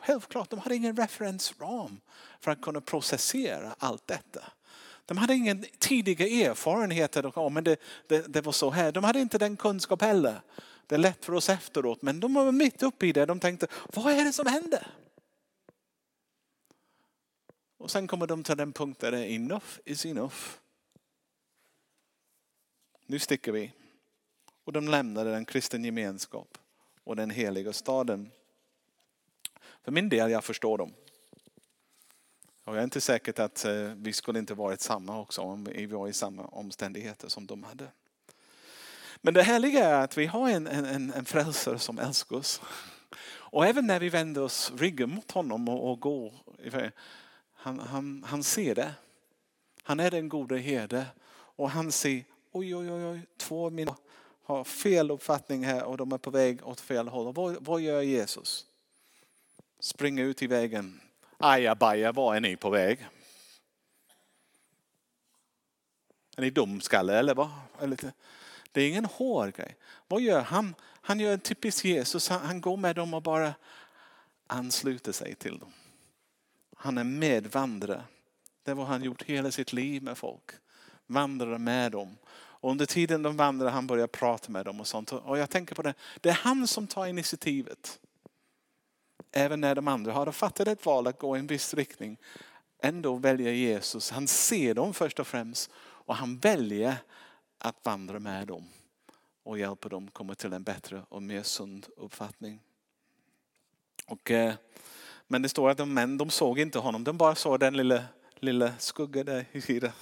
Självklart, 0.00 0.50
de 0.50 0.58
hade 0.58 0.76
ingen 0.76 0.96
referensram 0.96 2.00
för 2.40 2.50
att 2.50 2.60
kunna 2.60 2.80
processera 2.80 3.74
allt 3.78 4.06
detta. 4.06 4.52
De 5.06 5.18
hade 5.18 5.34
ingen 5.34 5.64
tidiga 5.78 6.48
erfarenheter 6.48 7.50
men 7.50 7.64
det, 7.64 7.80
det, 8.06 8.32
det 8.32 8.40
var 8.40 8.52
så 8.52 8.70
här. 8.70 8.92
De 8.92 9.04
hade 9.04 9.20
inte 9.20 9.38
den 9.38 9.56
kunskap 9.56 10.02
heller. 10.02 10.40
Det 10.86 10.94
är 10.94 10.98
lätt 10.98 11.24
för 11.24 11.32
oss 11.32 11.48
efteråt, 11.48 12.02
men 12.02 12.20
de 12.20 12.34
var 12.34 12.52
mitt 12.52 12.82
uppe 12.82 13.06
i 13.06 13.12
det. 13.12 13.26
De 13.26 13.40
tänkte, 13.40 13.66
vad 13.94 14.12
är 14.12 14.24
det 14.24 14.32
som 14.32 14.46
händer? 14.46 14.86
Och 17.78 17.90
sen 17.90 18.06
kommer 18.06 18.26
de 18.26 18.42
till 18.42 18.56
den 18.56 18.72
punkt 18.72 19.00
där 19.00 19.10
det 19.10 19.18
är 19.18 19.34
enough 19.34 19.66
is 19.84 20.06
enough. 20.06 20.36
Nu 23.06 23.18
sticker 23.18 23.52
vi. 23.52 23.72
Och 24.64 24.72
de 24.72 24.88
lämnade 24.88 25.30
den 25.30 25.44
kristen 25.44 25.84
gemenskap 25.84 26.58
och 27.04 27.16
den 27.16 27.30
heliga 27.30 27.72
staden. 27.72 28.30
För 29.84 29.92
min 29.92 30.08
del, 30.08 30.30
jag 30.30 30.44
förstår 30.44 30.78
dem. 30.78 30.92
Och 32.64 32.74
jag 32.74 32.80
är 32.80 32.84
inte 32.84 33.00
säker 33.00 33.40
att 33.40 33.64
eh, 33.64 33.72
vi 33.96 34.12
skulle 34.12 34.38
inte 34.38 34.54
varit 34.54 34.80
samma 34.80 35.20
också 35.20 35.40
om 35.40 35.64
vi 35.64 35.86
var 35.86 36.08
i 36.08 36.12
samma 36.12 36.44
omständigheter 36.44 37.28
som 37.28 37.46
de 37.46 37.64
hade. 37.64 37.88
Men 39.16 39.34
det 39.34 39.42
härliga 39.42 39.84
är 39.84 40.04
att 40.04 40.18
vi 40.18 40.26
har 40.26 40.50
en, 40.50 40.66
en, 40.66 41.12
en 41.12 41.24
frälsare 41.24 41.78
som 41.78 41.98
älskar 41.98 42.36
oss. 42.36 42.60
Och 43.32 43.66
även 43.66 43.86
när 43.86 44.00
vi 44.00 44.08
vänder 44.08 44.42
oss 44.42 44.72
ryggen 44.76 45.10
mot 45.10 45.30
honom 45.30 45.68
och, 45.68 45.90
och 45.90 46.00
går, 46.00 46.34
han, 47.52 47.78
han, 47.78 48.24
han 48.26 48.42
ser 48.42 48.74
det. 48.74 48.94
Han 49.82 50.00
är 50.00 50.10
den 50.10 50.28
gode 50.28 50.58
herde 50.58 51.06
och 51.32 51.70
han 51.70 51.92
ser, 51.92 52.24
oj 52.52 52.76
oj 52.76 52.92
oj, 52.92 53.06
oj 53.06 53.26
två 53.36 53.70
mina 53.70 53.96
har 54.42 54.64
fel 54.64 55.10
uppfattning 55.10 55.64
här 55.64 55.84
och 55.84 55.96
de 55.96 56.12
är 56.12 56.18
på 56.18 56.30
väg 56.30 56.66
åt 56.66 56.80
fel 56.80 57.08
håll. 57.08 57.34
vad, 57.34 57.56
vad 57.60 57.80
gör 57.80 58.02
Jesus? 58.02 58.66
Springer 59.80 60.24
ut 60.24 60.42
i 60.42 60.46
vägen. 60.46 61.00
Ajabaja, 61.38 62.12
var 62.12 62.36
är 62.36 62.40
ni 62.40 62.56
på 62.56 62.70
väg? 62.70 63.06
Är 66.36 66.42
ni 66.42 66.50
dumskalle 66.50 67.18
eller 67.18 67.34
vad? 67.34 67.50
Det 68.72 68.82
är 68.82 68.88
ingen 68.88 69.04
hård 69.04 69.56
grej. 69.56 69.76
Vad 70.08 70.20
gör 70.20 70.40
han? 70.40 70.74
Han 70.82 71.20
gör 71.20 71.32
en 71.32 71.40
typisk 71.40 71.84
Jesus. 71.84 72.28
Han 72.28 72.60
går 72.60 72.76
med 72.76 72.96
dem 72.96 73.14
och 73.14 73.22
bara 73.22 73.54
ansluter 74.46 75.12
sig 75.12 75.34
till 75.34 75.58
dem. 75.58 75.72
Han 76.76 76.98
är 76.98 77.04
medvandrare. 77.04 78.02
Det 78.62 78.74
var 78.74 78.84
han 78.84 79.02
gjort 79.02 79.22
hela 79.22 79.50
sitt 79.50 79.72
liv 79.72 80.02
med 80.02 80.18
folk. 80.18 80.50
Vandrar 81.06 81.58
med 81.58 81.92
dem. 81.92 82.16
Och 82.32 82.70
under 82.70 82.86
tiden 82.86 83.22
de 83.22 83.36
vandrar 83.36 83.70
han 83.70 83.86
börjar 83.86 84.06
prata 84.06 84.52
med 84.52 84.64
dem 84.64 84.80
och 84.80 84.86
sånt. 84.86 85.12
Och 85.12 85.38
jag 85.38 85.50
tänker 85.50 85.74
på 85.74 85.82
det. 85.82 85.94
Det 86.20 86.28
är 86.28 86.34
han 86.34 86.66
som 86.66 86.86
tar 86.86 87.06
initiativet. 87.06 88.00
Även 89.32 89.60
när 89.60 89.74
de 89.74 89.88
andra 89.88 90.12
har 90.12 90.32
fattat 90.32 90.68
ett 90.68 90.86
val 90.86 91.06
att 91.06 91.18
gå 91.18 91.36
i 91.36 91.38
en 91.38 91.46
viss 91.46 91.74
riktning. 91.74 92.16
Ändå 92.82 93.16
väljer 93.16 93.52
Jesus. 93.52 94.10
Han 94.10 94.28
ser 94.28 94.74
dem 94.74 94.94
först 94.94 95.20
och 95.20 95.26
främst. 95.26 95.70
Och 95.78 96.16
han 96.16 96.38
väljer 96.38 96.96
att 97.58 97.76
vandra 97.84 98.18
med 98.18 98.46
dem. 98.46 98.68
Och 99.42 99.58
hjälpa 99.58 99.88
dem 99.88 100.10
komma 100.10 100.34
till 100.34 100.52
en 100.52 100.62
bättre 100.62 101.02
och 101.08 101.22
mer 101.22 101.42
sund 101.42 101.86
uppfattning. 101.96 102.60
Och, 104.06 104.30
eh, 104.30 104.54
men 105.26 105.42
det 105.42 105.48
står 105.48 105.70
att 105.70 105.78
de 105.78 105.94
män 105.94 106.18
de 106.18 106.30
såg 106.30 106.58
inte 106.58 106.78
honom. 106.78 107.04
De 107.04 107.18
bara 107.18 107.34
såg 107.34 107.60
den 107.60 107.76
lilla, 107.76 108.04
lilla 108.34 108.72
skuggan 108.78 109.26
där 109.26 109.46
i 109.52 109.60
sidan. 109.60 109.92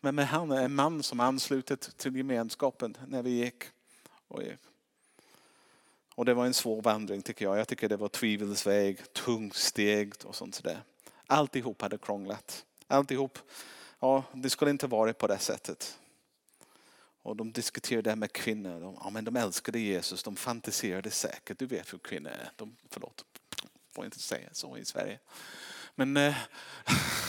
Men 0.00 0.14
med 0.14 0.28
han 0.28 0.50
är 0.52 0.64
en 0.64 0.74
man 0.74 1.02
som 1.02 1.20
anslutit 1.20 1.96
till 1.96 2.16
gemenskapen 2.16 2.96
när 3.06 3.22
vi 3.22 3.30
gick. 3.30 3.64
Och, 4.28 4.42
gick 4.42 4.69
och 6.20 6.26
det 6.26 6.34
var 6.34 6.46
en 6.46 6.54
svår 6.54 6.82
vandring 6.82 7.22
tycker 7.22 7.44
jag. 7.44 7.58
Jag 7.58 7.68
tycker 7.68 7.88
det 7.88 7.96
var 7.96 8.08
tvivelsväg, 8.08 9.12
tungt 9.12 9.56
steg 9.56 10.12
och 10.24 10.34
sånt 10.34 10.62
där. 10.62 10.82
Alltihop 11.26 11.82
hade 11.82 11.98
krånglat. 11.98 12.64
Alltihop, 12.86 13.38
ja 14.00 14.24
det 14.32 14.50
skulle 14.50 14.70
inte 14.70 14.86
varit 14.86 15.18
på 15.18 15.26
det 15.26 15.38
sättet. 15.38 15.98
Och 17.22 17.36
de 17.36 17.52
diskuterade 17.52 18.10
det 18.10 18.16
med 18.16 18.32
kvinnor. 18.32 18.80
De, 18.80 18.96
ja, 19.04 19.10
men 19.10 19.24
de 19.24 19.36
älskade 19.36 19.78
Jesus, 19.78 20.22
de 20.22 20.36
fantiserade 20.36 21.10
säkert. 21.10 21.58
Du 21.58 21.66
vet 21.66 21.92
hur 21.92 21.98
kvinnor 21.98 22.30
är. 22.30 22.50
De, 22.56 22.76
förlåt, 22.90 23.24
får 23.94 24.04
inte 24.04 24.18
säga 24.18 24.48
så 24.52 24.76
i 24.76 24.84
Sverige. 24.84 25.18
Men 25.94 26.16
eh, 26.16 26.36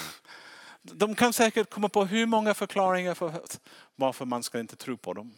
de 0.81 1.15
kan 1.15 1.33
säkert 1.33 1.69
komma 1.69 1.89
på 1.89 2.05
hur 2.05 2.25
många 2.25 2.53
förklaringar 2.53 3.13
för 3.13 3.41
varför 3.95 4.25
man 4.25 4.43
ska 4.43 4.59
inte 4.59 4.75
tro 4.75 4.97
på 4.97 5.13
dem. 5.13 5.33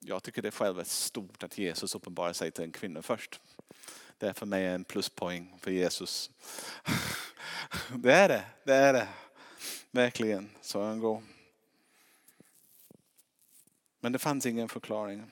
Jag 0.00 0.22
tycker 0.22 0.42
det 0.42 0.50
själv 0.50 0.78
är 0.78 0.84
stort 0.84 1.42
att 1.42 1.58
Jesus 1.58 1.94
uppenbarar 1.94 2.32
sig 2.32 2.50
till 2.50 2.64
en 2.64 2.72
kvinna 2.72 3.02
först. 3.02 3.40
Det 4.18 4.26
är 4.26 4.32
för 4.32 4.46
mig 4.46 4.66
en 4.66 4.84
pluspoäng 4.84 5.54
för 5.60 5.70
Jesus. 5.70 6.30
Det 7.96 8.12
är 8.12 8.28
det, 8.28 8.44
det 8.64 8.74
är 8.74 8.92
det. 8.92 9.08
Verkligen, 9.90 10.50
så 10.60 10.82
han 10.82 11.00
går. 11.00 11.22
Men 14.00 14.12
det 14.12 14.18
fanns 14.18 14.46
ingen 14.46 14.68
förklaring. 14.68 15.30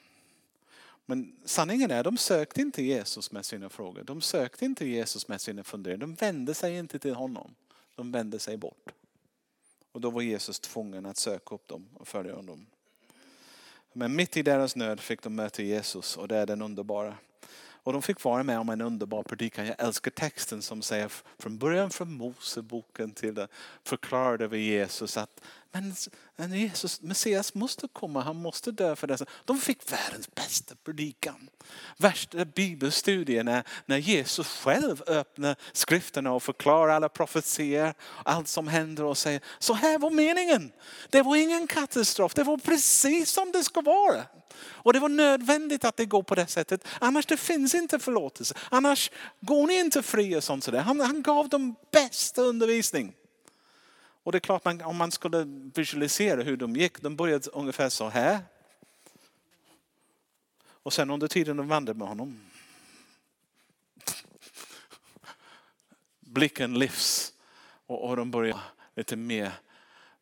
Men 1.06 1.36
sanningen 1.44 1.90
är, 1.90 2.04
de 2.04 2.16
sökte 2.16 2.60
inte 2.60 2.82
Jesus 2.82 3.32
med 3.32 3.44
sina 3.44 3.68
frågor. 3.68 4.02
De 4.02 4.20
sökte 4.20 4.64
inte 4.64 4.86
Jesus 4.86 5.28
med 5.28 5.40
sina 5.40 5.64
funderingar. 5.64 6.00
De 6.00 6.14
vände 6.14 6.54
sig 6.54 6.76
inte 6.76 6.98
till 6.98 7.14
honom. 7.14 7.54
De 7.94 8.12
vände 8.12 8.38
sig 8.38 8.56
bort. 8.56 8.92
Och 9.92 10.00
då 10.00 10.10
var 10.10 10.22
Jesus 10.22 10.60
tvungen 10.60 11.06
att 11.06 11.16
söka 11.16 11.54
upp 11.54 11.68
dem 11.68 11.88
och 11.94 12.08
följa 12.08 12.42
dem. 12.42 12.66
Men 13.92 14.16
mitt 14.16 14.36
i 14.36 14.42
deras 14.42 14.76
nöd 14.76 15.00
fick 15.00 15.22
de 15.22 15.34
möta 15.34 15.62
Jesus 15.62 16.16
och 16.16 16.28
det 16.28 16.36
är 16.36 16.46
den 16.46 16.62
underbara. 16.62 17.14
Och 17.82 17.92
de 17.92 18.02
fick 18.02 18.24
vara 18.24 18.42
med 18.42 18.58
om 18.58 18.68
en 18.68 18.80
underbar 18.80 19.22
predikan. 19.22 19.66
Jag 19.66 19.76
älskar 19.78 20.10
texten 20.10 20.62
som 20.62 20.82
säger 20.82 21.12
från 21.38 21.58
början 21.58 21.90
från 21.90 22.12
Moseboken 22.12 23.10
till 23.10 23.34
det 23.34 23.48
förklarade 23.84 24.48
vi 24.48 24.58
Jesus 24.58 25.16
att 25.16 25.40
men 26.36 26.52
Jesus, 26.52 27.02
Messias 27.02 27.54
måste 27.54 27.88
komma, 27.88 28.20
han 28.20 28.36
måste 28.36 28.70
dö 28.70 28.96
för 28.96 29.06
dessa. 29.06 29.26
De 29.44 29.58
fick 29.58 29.92
världens 29.92 30.34
bästa 30.34 30.74
predikan. 30.84 31.50
Värsta 31.96 32.44
bibelstudien 32.44 33.46
när, 33.46 33.62
när 33.86 33.96
Jesus 33.96 34.48
själv 34.48 35.02
öppnar 35.06 35.56
skrifterna 35.72 36.32
och 36.32 36.42
förklarar 36.42 36.94
alla 36.94 37.08
profetier, 37.08 37.94
allt 38.24 38.48
som 38.48 38.68
händer 38.68 39.04
och 39.04 39.18
säger 39.18 39.40
så 39.58 39.74
här 39.74 39.98
var 39.98 40.10
meningen. 40.10 40.72
Det 41.10 41.22
var 41.22 41.36
ingen 41.36 41.66
katastrof, 41.66 42.34
det 42.34 42.44
var 42.44 42.56
precis 42.56 43.30
som 43.30 43.52
det 43.52 43.64
ska 43.64 43.80
vara. 43.80 44.24
Och 44.60 44.92
det 44.92 44.98
var 44.98 45.08
nödvändigt 45.08 45.84
att 45.84 45.96
det 45.96 46.06
går 46.06 46.22
på 46.22 46.34
det 46.34 46.46
sättet. 46.46 46.84
Annars 47.00 47.26
det 47.26 47.36
finns 47.36 47.74
inte 47.74 47.98
förlåtelse. 47.98 48.54
Annars 48.70 49.10
går 49.40 49.66
ni 49.66 49.78
inte 49.78 50.02
fria. 50.02 50.40
Sånt 50.40 50.64
sådär. 50.64 50.80
Han, 50.80 51.00
han 51.00 51.22
gav 51.22 51.48
dem 51.48 51.74
bästa 51.90 52.42
undervisning. 52.42 53.14
Och 54.22 54.32
det 54.32 54.38
är 54.38 54.40
klart, 54.40 54.62
om 54.84 54.96
man 54.96 55.10
skulle 55.10 55.44
visualisera 55.74 56.42
hur 56.42 56.56
de 56.56 56.76
gick, 56.76 57.00
de 57.00 57.16
började 57.16 57.50
ungefär 57.50 57.88
så 57.88 58.08
här. 58.08 58.38
Och 60.82 60.92
sen 60.92 61.10
under 61.10 61.28
tiden 61.28 61.56
de 61.56 61.68
vandrade 61.68 61.98
med 61.98 62.08
honom. 62.08 62.40
Blicken 66.20 66.78
lyfts 66.78 67.32
och, 67.86 68.08
och 68.08 68.16
de 68.16 68.30
börjar 68.30 68.60
lite 68.94 69.16
mer 69.16 69.52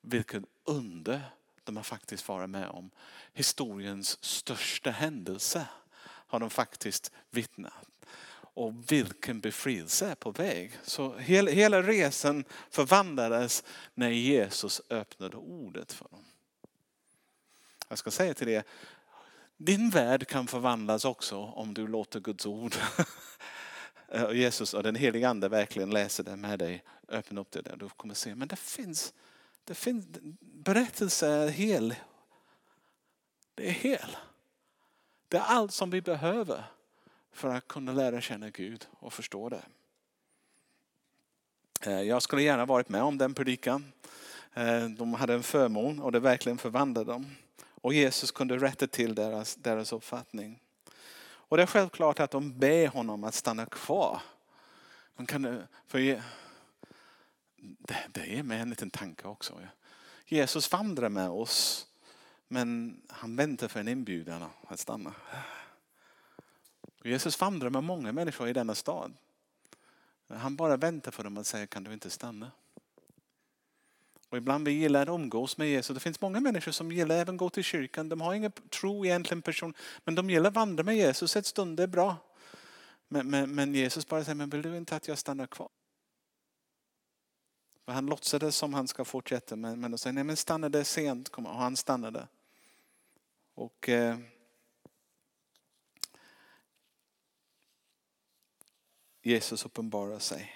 vilket 0.00 0.42
under 0.64 1.20
de 1.66 1.76
har 1.76 1.84
faktiskt 1.84 2.28
varit 2.28 2.50
med 2.50 2.68
om. 2.68 2.90
Historiens 3.32 4.24
största 4.24 4.90
händelse 4.90 5.66
har 6.04 6.40
de 6.40 6.50
faktiskt 6.50 7.12
vittnat. 7.30 7.88
Och 8.38 8.92
vilken 8.92 9.40
befrielse 9.40 10.10
är 10.10 10.14
på 10.14 10.30
väg. 10.30 10.78
Så 10.82 11.16
hela, 11.16 11.50
hela 11.50 11.82
resan 11.82 12.44
förvandlades 12.70 13.64
när 13.94 14.08
Jesus 14.08 14.82
öppnade 14.90 15.36
ordet 15.36 15.92
för 15.92 16.08
dem. 16.10 16.24
Jag 17.88 17.98
ska 17.98 18.10
säga 18.10 18.34
till 18.34 18.48
er, 18.48 18.64
din 19.56 19.90
värld 19.90 20.26
kan 20.26 20.46
förvandlas 20.46 21.04
också 21.04 21.36
om 21.36 21.74
du 21.74 21.86
låter 21.86 22.20
Guds 22.20 22.46
ord 22.46 22.74
Jesus 24.32 24.74
och 24.74 24.82
den 24.82 24.94
helige 24.94 25.28
ande 25.28 25.48
verkligen 25.48 25.90
läser 25.90 26.24
det 26.24 26.36
med 26.36 26.58
dig. 26.58 26.84
Öppna 27.08 27.40
upp 27.40 27.50
det 27.50 27.62
där. 27.62 27.76
Du 27.76 27.88
kommer 27.88 28.14
se, 28.14 28.34
men 28.34 28.48
det 28.48 28.56
finns, 28.56 29.14
det 29.66 29.74
finns 29.74 30.06
berättelse 30.40 31.28
är 31.28 31.48
hel. 31.48 31.94
Det 33.54 33.68
är 33.68 33.72
hel. 33.72 34.16
Det 35.28 35.36
är 35.36 35.42
allt 35.42 35.72
som 35.72 35.90
vi 35.90 36.02
behöver 36.02 36.64
för 37.32 37.48
att 37.48 37.68
kunna 37.68 37.92
lära 37.92 38.20
känna 38.20 38.50
Gud 38.50 38.86
och 38.92 39.12
förstå 39.12 39.48
det. 39.48 39.62
Eh, 41.80 42.02
jag 42.02 42.22
skulle 42.22 42.42
gärna 42.42 42.66
varit 42.66 42.88
med 42.88 43.02
om 43.02 43.18
den 43.18 43.34
predikan. 43.34 43.92
Eh, 44.54 44.84
de 44.84 45.14
hade 45.14 45.34
en 45.34 45.42
förmån 45.42 46.00
och 46.00 46.12
det 46.12 46.20
verkligen 46.20 46.58
förvandlade 46.58 47.12
dem. 47.12 47.26
Och 47.64 47.94
Jesus 47.94 48.30
kunde 48.30 48.58
rätta 48.58 48.86
till 48.86 49.14
deras, 49.14 49.54
deras 49.54 49.92
uppfattning. 49.92 50.62
Och 51.22 51.56
det 51.56 51.62
är 51.62 51.66
självklart 51.66 52.20
att 52.20 52.30
de 52.30 52.58
ber 52.58 52.86
honom 52.86 53.24
att 53.24 53.34
stanna 53.34 53.66
kvar. 53.66 54.22
Man 55.16 55.26
kan, 55.26 55.62
för 55.86 56.22
det, 57.78 58.06
det 58.12 58.26
ger 58.26 58.42
mig 58.42 58.60
en 58.60 58.70
liten 58.70 58.90
tanke 58.90 59.28
också. 59.28 59.60
Jesus 60.26 60.72
vandrar 60.72 61.08
med 61.08 61.28
oss 61.28 61.86
men 62.48 63.00
han 63.08 63.36
väntar 63.36 63.68
för 63.68 63.80
en 63.80 63.88
inbjudan 63.88 64.48
att 64.68 64.80
stanna. 64.80 65.14
Jesus 67.04 67.40
vandrar 67.40 67.70
med 67.70 67.84
många 67.84 68.12
människor 68.12 68.48
i 68.48 68.52
denna 68.52 68.74
stad. 68.74 69.12
Han 70.28 70.56
bara 70.56 70.76
väntar 70.76 71.10
för 71.10 71.24
dem 71.24 71.38
att 71.38 71.46
säga 71.46 71.66
kan 71.66 71.84
du 71.84 71.92
inte 71.92 72.10
stanna? 72.10 72.50
Och 74.28 74.36
ibland 74.36 74.68
vi 74.68 74.72
gillar 74.72 75.02
att 75.02 75.08
umgås 75.08 75.58
med 75.58 75.68
Jesus. 75.68 75.94
Det 75.94 76.00
finns 76.00 76.20
många 76.20 76.40
människor 76.40 76.72
som 76.72 76.92
gillar 76.92 77.16
även 77.16 77.36
gå 77.36 77.50
till 77.50 77.64
kyrkan. 77.64 78.08
De 78.08 78.20
har 78.20 78.34
ingen 78.34 78.52
tro 78.52 79.06
egentligen 79.06 79.42
person. 79.42 79.74
Men 80.04 80.14
de 80.14 80.30
gillar 80.30 80.48
att 80.48 80.54
vandra 80.54 80.84
med 80.84 80.96
Jesus 80.96 81.36
ett 81.36 81.46
stund, 81.46 81.76
det 81.76 81.82
är 81.82 81.86
bra. 81.86 82.16
Men, 83.08 83.30
men, 83.30 83.54
men 83.54 83.74
Jesus 83.74 84.08
bara 84.08 84.24
säger, 84.24 84.34
men 84.34 84.50
vill 84.50 84.62
du 84.62 84.76
inte 84.76 84.96
att 84.96 85.08
jag 85.08 85.18
stannar 85.18 85.46
kvar? 85.46 85.68
Han 87.86 88.06
låtsades 88.06 88.56
som 88.56 88.74
han 88.74 88.88
ska 88.88 89.04
fortsätta 89.04 89.56
men, 89.56 89.80
men 89.80 89.90
de 89.90 89.98
säger, 89.98 90.14
nej 90.14 90.24
men 90.24 90.36
stanna 90.36 90.68
där 90.68 90.84
sent. 90.84 91.28
Och 91.28 91.44
han 91.44 91.76
stannade. 91.76 92.28
Och 93.54 93.88
eh, 93.88 94.18
Jesus 99.22 99.64
uppenbarar 99.64 100.18
sig. 100.18 100.52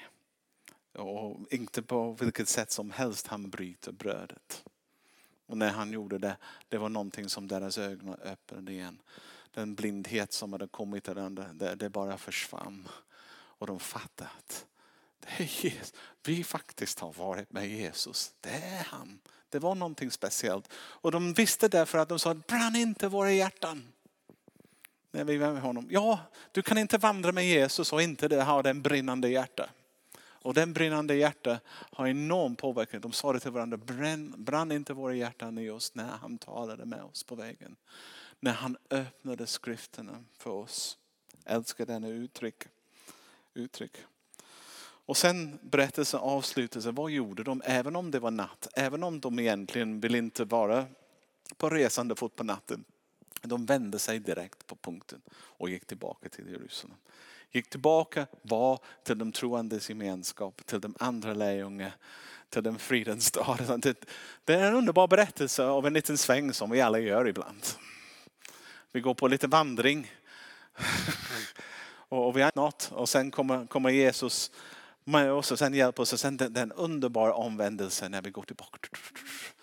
Och 0.93 1.53
inte 1.53 1.83
på 1.83 2.13
vilket 2.13 2.49
sätt 2.49 2.71
som 2.71 2.91
helst 2.91 3.27
han 3.27 3.51
bryter 3.51 3.93
brödet. 3.93 4.65
Och 5.47 5.57
när 5.57 5.71
han 5.71 5.93
gjorde 5.93 6.19
det, 6.19 6.37
det 6.69 6.79
var 6.79 6.89
någonting 6.89 7.29
som 7.29 7.49
deras 7.49 7.79
ögon 7.79 8.15
öppnade 8.15 8.73
igen. 8.73 9.03
Den 9.51 9.75
blindhet 9.75 10.33
som 10.33 10.53
hade 10.53 10.67
kommit 10.67 11.05
det, 11.05 11.75
det 11.75 11.91
bara 11.91 12.19
försvann. 12.19 12.89
Och 13.33 13.67
de 13.67 13.81
fattade 13.81 14.31
att 14.39 14.67
det 15.21 15.43
är 15.43 15.65
Jesus. 15.65 15.95
vi 16.23 16.45
faktiskt 16.45 17.01
har 17.01 17.13
varit 17.13 17.53
med 17.53 17.69
Jesus. 17.69 18.33
Det 18.41 18.51
är 18.51 18.85
han. 18.85 19.21
Det 19.49 19.59
var 19.59 19.75
någonting 19.75 20.11
speciellt. 20.11 20.73
Och 20.73 21.13
de 21.13 21.33
visste 21.33 21.69
därför 21.69 21.99
att 21.99 22.09
de 22.09 22.19
sa, 22.19 22.35
brann 22.35 22.77
inte 22.77 23.09
våra 23.09 23.33
hjärtan. 23.33 23.93
När 25.11 25.25
vi 25.25 25.37
var 25.37 25.53
med 25.53 25.63
honom. 25.63 25.89
Ja, 25.91 26.19
du 26.53 26.63
kan 26.63 26.79
inte 26.79 26.99
vandra 26.99 27.33
med 27.33 27.47
Jesus 27.47 27.93
och 27.93 28.03
inte 28.03 28.43
ha 28.43 28.63
den 28.63 28.83
brinnande 28.83 29.29
hjärta. 29.29 29.71
Och 30.43 30.55
den 30.55 30.73
brinnande 30.73 31.15
hjärta 31.15 31.61
har 31.71 32.07
enorm 32.07 32.57
påverkan. 32.57 33.01
De 33.01 33.13
sa 33.13 33.33
det 33.33 33.41
till 33.41 33.51
varandra, 33.51 33.77
brann, 33.77 34.35
brann 34.37 34.73
inte 34.73 34.93
våra 34.93 35.15
hjärtan 35.15 35.59
i 35.59 35.71
oss 35.71 35.95
när 35.95 36.09
han 36.09 36.39
talade 36.39 36.85
med 36.85 37.03
oss 37.03 37.25
på 37.25 37.35
vägen. 37.35 37.77
När 38.41 38.53
han 38.53 38.77
öppnade 38.91 39.47
skrifterna 39.47 40.25
för 40.39 40.51
oss. 40.51 40.99
Älskar 41.45 41.87
denna 41.87 42.09
uttryck. 42.09 42.65
uttryck. 43.55 43.93
Och 45.11 45.17
sen 45.17 45.59
berättelsen 45.63 46.21
avslutas. 46.21 46.87
Vad 46.87 47.11
gjorde 47.11 47.43
de? 47.43 47.63
Även 47.65 47.97
om 47.97 48.11
det 48.11 48.19
var 48.19 48.31
natt. 48.31 48.69
Även 48.75 49.03
om 49.03 49.21
de 49.21 49.39
egentligen 49.39 50.01
vill 50.01 50.15
inte 50.15 50.45
vara 50.45 50.87
på 51.57 51.71
resande 51.71 52.17
fot 52.17 52.37
på 52.37 52.45
natten. 52.45 52.85
De 53.43 53.67
vände 53.67 53.99
sig 53.99 54.19
direkt 54.19 54.67
på 54.67 54.77
punkten 54.77 55.21
och 55.33 55.71
gick 55.71 55.87
tillbaka 55.87 56.29
till 56.29 56.49
Jerusalem 56.49 56.97
gick 57.51 57.71
tillbaka, 57.71 58.27
var 58.43 58.79
till 59.03 59.19
de 59.19 59.33
troendes 59.33 59.89
gemenskap, 59.89 60.67
till 60.67 60.81
de 60.81 60.95
andra 60.99 61.35
lärjungar, 61.35 61.93
till 62.49 62.63
den 62.63 62.79
fridens 62.79 63.31
dag. 63.31 63.59
Det 64.45 64.55
är 64.55 64.69
en 64.69 64.75
underbar 64.75 65.09
berättelse 65.09 65.65
av 65.65 65.87
en 65.87 65.93
liten 65.93 66.19
sväng 66.19 66.53
som 66.53 66.71
vi 66.71 66.81
alla 66.81 66.99
gör 66.99 67.29
ibland. 67.29 67.67
Vi 68.93 69.01
går 69.01 69.15
på 69.15 69.29
lite 69.29 69.47
vandring 69.47 70.13
och 72.09 72.37
vi 72.37 72.43
har 72.43 72.53
något 72.55 72.91
och 72.93 73.09
sen 73.09 73.31
kommer, 73.31 73.67
kommer 73.67 73.91
Jesus 73.91 74.51
med 75.11 75.33
oss 75.33 75.53
och 75.53 75.59
sen 75.59 75.75
hjälper 75.75 76.03
oss. 76.03 76.13
Och 76.13 76.21
sen 76.21 76.37
den, 76.37 76.53
den 76.53 76.73
underbara 76.73 77.35
omvändelsen 77.35 78.11
när 78.11 78.23
vi 78.23 78.31
går 78.31 78.43
tillbaka 78.43 78.89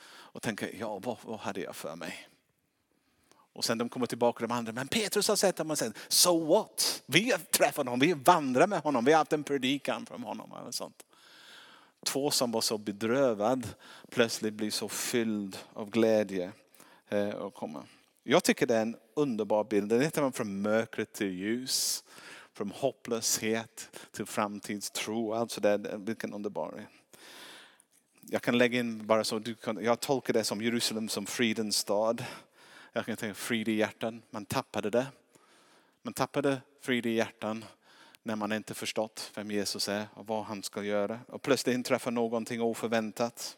och 0.10 0.42
tänker, 0.42 0.76
ja 0.80 1.00
vad, 1.00 1.18
vad 1.22 1.40
hade 1.40 1.62
jag 1.62 1.76
för 1.76 1.96
mig? 1.96 2.28
Och 3.54 3.66
sen 3.66 3.78
de 3.78 3.90
kommer 3.90 4.06
tillbaka 4.06 4.48
de 4.48 4.54
andra, 4.54 4.72
men 4.72 4.88
Petrus 4.88 5.28
har 5.28 5.36
sett 5.36 5.58
honom 5.58 5.72
och 5.72 5.78
sen, 5.78 5.94
so 6.08 6.46
what? 6.46 7.04
Vi 7.06 7.32
har 7.32 7.40
träffat 7.40 7.86
honom, 7.86 8.00
vi 8.00 8.14
vandrar 8.14 8.68
med 8.68 8.80
honom, 8.80 9.06
vi 9.06 9.12
har 9.12 9.18
haft 9.18 9.34
en 9.34 9.44
predikan 9.44 10.06
från 10.06 10.24
honom. 10.24 10.52
Eller 10.62 10.72
sånt. 10.72 11.06
Två 12.06 12.32
som 12.32 12.52
var 12.52 12.62
så 12.62 12.78
bedrövad 12.78 13.68
plötsligt 14.10 14.54
blir 14.54 14.72
så 14.72 14.90
fylld 14.90 15.58
av 15.74 15.90
glädje. 15.90 16.52
Eh, 17.10 17.30
och 17.30 17.54
kommer. 17.54 17.82
Jag 18.24 18.44
tycker 18.44 18.68
det 18.68 18.76
är 18.76 18.82
en 18.82 18.98
underbar 19.14 19.64
bild. 19.64 19.90
Den 19.90 20.02
heter 20.02 20.22
man 20.22 20.32
från 20.32 20.62
mörkret 20.62 21.14
till 21.14 21.32
ljus. 21.32 22.04
Från 22.58 22.72
hopplöshet 22.72 23.90
till 24.12 24.26
framtidstro. 24.26 25.34
Alltså 25.34 25.62
det 25.62 25.78
vilken 25.98 26.34
underbar 26.34 26.88
Jag 28.22 28.42
kan 28.42 28.58
lägga 28.58 28.80
in 28.80 29.08
bara 29.08 29.24
så, 29.24 29.40
du 29.40 29.56
kan, 29.56 29.84
jag 29.84 30.00
tolkar 30.00 30.34
det 30.34 30.44
som 30.44 30.62
Jerusalem 30.62 31.10
som 31.10 31.26
fridens 31.26 31.78
stad. 31.78 32.26
Jag 32.94 33.06
kan 33.06 33.18
tänka 33.18 33.34
frid 33.34 33.68
i 33.68 33.72
hjärtan. 33.72 34.22
Man 34.30 34.46
tappade 34.46 34.90
det. 34.90 35.08
Man 36.02 36.14
tappade 36.14 36.62
frid 36.82 37.06
i 37.06 37.10
hjärtan 37.10 37.66
när 38.24 38.36
man 38.36 38.52
inte 38.52 38.74
förstått 38.74 39.32
vem 39.36 39.52
Jesus 39.52 39.90
är 39.90 40.08
och 40.14 40.28
vad 40.28 40.46
han 40.46 40.64
ska 40.64 40.84
göra. 40.84 41.20
Och 41.28 41.42
plötsligt 41.42 41.76
inträffar 41.76 42.12
någonting 42.12 42.62
oförväntat. 42.62 43.58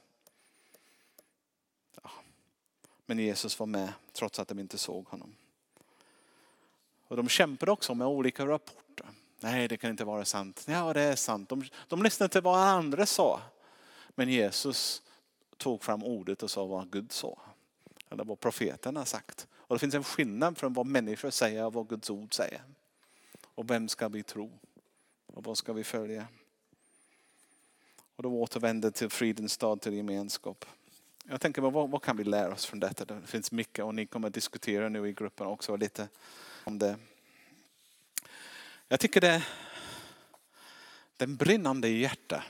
Ja. 2.04 2.12
Men 3.06 3.20
Jesus 3.20 3.60
var 3.60 3.68
med 3.68 3.94
trots 4.14 4.40
att 4.40 4.48
de 4.48 4.60
inte 4.60 4.78
såg 4.78 5.08
honom. 5.08 5.36
Och 7.10 7.18
de 7.18 7.30
kämpade 7.30 7.72
också 7.72 7.96
med 7.96 8.08
olika 8.08 8.46
rapporter. 8.46 8.89
Nej, 9.40 9.68
det 9.68 9.78
kan 9.78 9.90
inte 9.90 10.04
vara 10.04 10.26
sant. 10.26 10.66
Ja, 10.68 10.94
det 10.94 11.02
är 11.02 11.16
sant. 11.16 11.50
De, 11.50 11.64
de 11.88 12.04
lyssnade 12.04 12.32
till 12.32 12.42
vad 12.42 12.58
andra 12.58 13.06
sa. 13.06 13.42
Men 14.10 14.30
Jesus 14.30 15.02
tog 15.58 15.84
fram 15.84 16.04
ordet 16.04 16.44
och 16.44 16.52
sa 16.52 16.66
vad 16.66 16.92
Gud 16.92 17.12
sa. 17.12 17.38
Eller 18.10 18.24
vad 18.24 18.40
profeten 18.40 18.96
har 18.96 19.06
sagt. 19.06 19.48
Och 19.54 19.76
det 19.76 19.80
finns 19.80 19.96
en 19.96 20.04
skillnad 20.04 20.58
från 20.58 20.74
vad 20.74 20.86
människor 20.86 21.30
säger 21.30 21.66
och 21.66 21.74
vad 21.74 21.88
Guds 21.88 22.10
ord 22.10 22.34
säger. 22.34 22.62
Och 23.56 23.70
vem 23.70 23.88
ska 23.88 24.08
vi 24.08 24.24
tro? 24.24 24.60
Och 25.26 25.44
vad 25.44 25.58
ska 25.58 25.74
vi 25.74 25.84
följa? 25.84 26.28
Och 28.16 28.24
då 28.24 28.30
återvänder 28.30 28.92
till 28.92 29.10
fridens 29.10 29.54
stad, 29.54 29.82
till 29.82 29.94
gemenskap. 29.94 30.66
Jag 31.24 31.42
tänker, 31.42 31.62
vad, 31.62 31.90
vad 31.90 32.02
kan 32.02 32.18
vi 32.18 32.24
lära 32.24 32.54
oss 32.54 32.66
från 32.66 32.80
detta? 32.80 33.06
Det 33.06 33.28
finns 33.28 33.52
mycket 33.52 33.86
och 33.86 33.96
ni 33.96 34.06
kommer 34.06 34.28
att 34.28 34.34
diskutera 34.34 34.90
nu 34.90 35.08
i 35.08 35.14
gruppen 35.14 35.48
också 35.48 35.76
lite 35.76 36.08
om 36.64 36.80
det. 36.80 36.96
Jag 38.92 39.00
tycker 39.00 39.22
det 39.22 39.44
den 41.18 41.36
brinnande 41.36 41.90
hjärtat 41.90 42.44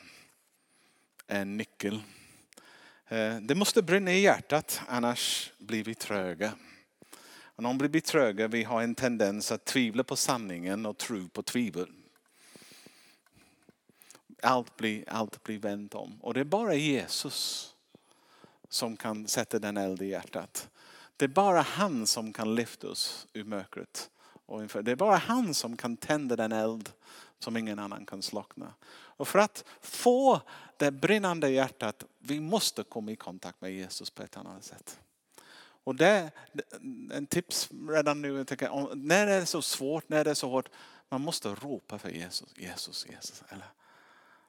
är 1.28 1.42
en 1.42 1.58
nyckel 1.58 2.04
eh, 3.08 3.38
det 3.38 3.56
måste 3.56 3.82
brinna 3.82 4.12
i 4.12 4.22
hjärtat 4.22 4.82
annars 4.88 5.52
blir 5.58 5.84
vi 5.84 5.96
tröga. 5.96 6.54
Och 7.40 7.84
vi 7.84 7.90
blir 7.90 8.02
tröga, 8.02 8.48
vi 8.48 8.64
har 8.64 8.82
en 8.82 8.96
tendens 8.96 9.52
att 9.52 9.66
tvivla 9.66 10.04
på 10.04 10.16
sanningen 10.16 10.86
och 10.86 10.98
tro 10.98 11.30
på 11.30 11.44
tvivel. 11.44 11.92
Allt 14.42 14.78
blir, 14.78 15.10
allt 15.10 15.44
blir 15.44 15.60
vänt 15.60 15.96
om. 15.96 16.22
Och 16.22 16.34
det 16.34 16.40
är 16.40 16.44
bara 16.44 16.76
Jesus 16.76 17.70
som 18.70 18.98
kan 18.98 19.28
sätta 19.28 19.60
den 19.60 19.78
eld 19.78 20.02
i 20.02 20.08
hjärtat. 20.08 20.70
Det 21.18 21.26
är 21.26 21.30
bara 21.30 21.62
han 21.62 22.08
som 22.08 22.34
kan 22.34 22.56
lyfta 22.56 22.88
oss 22.88 23.28
ur 23.34 23.44
mörkret. 23.44 24.10
Det 24.84 24.92
är 24.92 24.96
bara 24.96 25.18
han 25.18 25.54
som 25.54 25.78
kan 25.78 25.98
tända 25.98 26.36
den 26.36 26.52
eld 26.52 26.90
som 27.40 27.58
ingen 27.58 27.80
annan 27.80 28.06
kan 28.06 28.22
slockna. 28.22 28.74
Och 28.92 29.28
för 29.28 29.40
att 29.40 29.66
få 29.82 30.42
det 30.78 30.92
brinnande 30.92 31.50
hjärtat, 31.50 32.04
vi 32.20 32.40
måste 32.40 32.84
komma 32.84 33.12
i 33.12 33.16
kontakt 33.16 33.62
med 33.62 33.74
Jesus 33.74 34.10
på 34.10 34.24
ett 34.24 34.38
annat 34.38 34.64
sätt. 34.64 35.00
Och 35.84 35.96
det 35.96 36.08
är 36.08 36.32
en 37.12 37.26
tips 37.26 37.70
redan 37.90 38.22
nu. 38.22 38.46
Tänker, 38.46 38.96
när 38.96 39.26
det 39.26 39.34
är 39.34 39.46
så 39.46 39.62
svårt, 39.62 40.10
när 40.10 40.24
det 40.24 40.30
är 40.30 40.36
så 40.36 40.50
hårt, 40.50 40.70
man 41.10 41.22
måste 41.22 41.50
ropa 41.50 42.00
för 42.00 42.10
Jesus, 42.10 42.50
Jesus, 42.58 43.06
Jesus. 43.10 43.44
Eller 43.50 43.68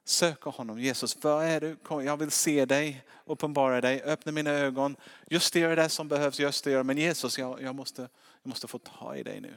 söka 0.04 0.50
honom. 0.50 0.78
Jesus, 0.78 1.16
vad 1.24 1.44
är 1.44 1.60
du? 1.60 1.76
Jag 2.04 2.16
vill 2.16 2.30
se 2.30 2.64
dig, 2.64 3.04
uppenbara 3.24 3.80
dig, 3.80 4.02
öppna 4.02 4.32
mina 4.32 4.50
ögon. 4.50 4.96
Just 5.26 5.52
det 5.52 5.74
det 5.74 5.88
som 5.88 6.08
behövs, 6.08 6.40
just 6.40 6.64
det. 6.64 6.84
Men 6.84 6.98
Jesus, 6.98 7.38
jag, 7.38 7.62
jag, 7.62 7.74
måste, 7.74 8.02
jag 8.42 8.48
måste 8.48 8.68
få 8.68 8.78
ta 8.78 9.16
i 9.16 9.22
dig 9.22 9.40
nu. 9.40 9.54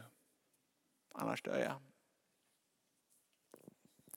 Annars 1.13 1.41
dör 1.41 1.59
jag. 1.59 1.73